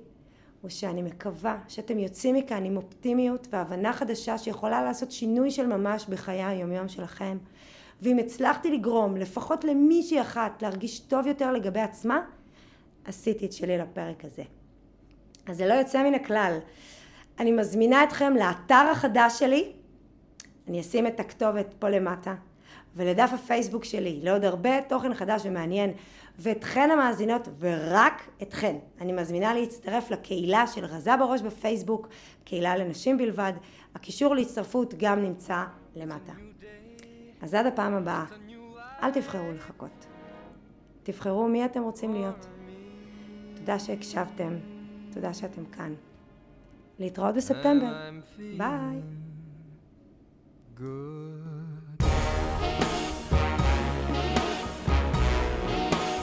הוא 0.61 0.69
שאני 0.69 1.01
מקווה 1.01 1.57
שאתם 1.67 1.99
יוצאים 1.99 2.35
מכאן 2.35 2.65
עם 2.65 2.77
אופטימיות 2.77 3.47
והבנה 3.51 3.93
חדשה 3.93 4.37
שיכולה 4.37 4.83
לעשות 4.83 5.11
שינוי 5.11 5.51
של 5.51 5.67
ממש 5.67 6.05
בחיי 6.09 6.43
היומיום 6.43 6.87
שלכם 6.87 7.37
ואם 8.01 8.17
הצלחתי 8.17 8.71
לגרום 8.71 9.17
לפחות 9.17 9.63
למישהי 9.63 10.21
אחת 10.21 10.61
להרגיש 10.61 10.99
טוב 10.99 11.27
יותר 11.27 11.51
לגבי 11.51 11.79
עצמה 11.79 12.21
עשיתי 13.05 13.45
את 13.45 13.53
שלי 13.53 13.77
לפרק 13.77 14.25
הזה. 14.25 14.43
אז 15.45 15.57
זה 15.57 15.65
לא 15.65 15.73
יוצא 15.73 16.03
מן 16.03 16.13
הכלל. 16.13 16.59
אני 17.39 17.51
מזמינה 17.51 18.03
אתכם 18.03 18.33
לאתר 18.33 18.89
החדש 18.91 19.39
שלי, 19.39 19.71
אני 20.67 20.81
אשים 20.81 21.07
את 21.07 21.19
הכתובת 21.19 21.73
פה 21.79 21.89
למטה, 21.89 22.35
ולדף 22.95 23.29
הפייסבוק 23.33 23.83
שלי, 23.83 24.19
לעוד 24.23 24.45
הרבה 24.45 24.81
תוכן 24.81 25.13
חדש 25.13 25.41
ומעניין, 25.45 25.93
ואתכן 26.39 26.91
המאזינות, 26.91 27.47
ורק 27.59 28.21
אתכן. 28.41 28.75
אני 29.01 29.11
מזמינה 29.11 29.53
להצטרף 29.53 30.11
לקהילה 30.11 30.67
של 30.67 30.85
רזה 30.85 31.17
בראש 31.17 31.41
בפייסבוק, 31.41 32.07
קהילה 32.43 32.77
לנשים 32.77 33.17
בלבד. 33.17 33.53
הקישור 33.95 34.35
להצטרפות 34.35 34.93
גם 34.97 35.23
נמצא 35.23 35.63
למטה. 35.95 36.33
אז 37.41 37.53
עד 37.53 37.65
הפעם 37.65 37.93
הבאה, 37.93 38.25
אל 39.03 39.11
תבחרו 39.11 39.51
לחכות. 39.51 40.05
תבחרו 41.03 41.47
מי 41.47 41.65
אתם 41.65 41.83
רוצים 41.83 42.13
להיות. 42.13 42.47
תודה 43.55 43.79
שהקשבתם, 43.79 44.53
תודה 45.13 45.33
שאתם 45.33 45.65
כאן. 45.65 45.93
להתראות 47.02 47.34
בספטמבר. 47.34 48.10
ביי. 48.38 49.02
Good. 50.78 51.98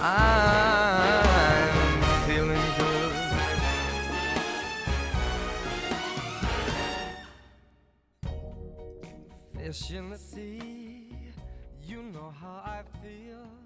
I'm 0.01 2.01
feeling 2.25 2.67
good. 2.77 3.13
Fish 9.55 9.91
in 9.91 10.09
the 10.11 10.17
sea, 10.17 11.11
you 11.83 12.01
know 12.13 12.31
how 12.41 12.57
I 12.77 12.79
feel. 13.01 13.58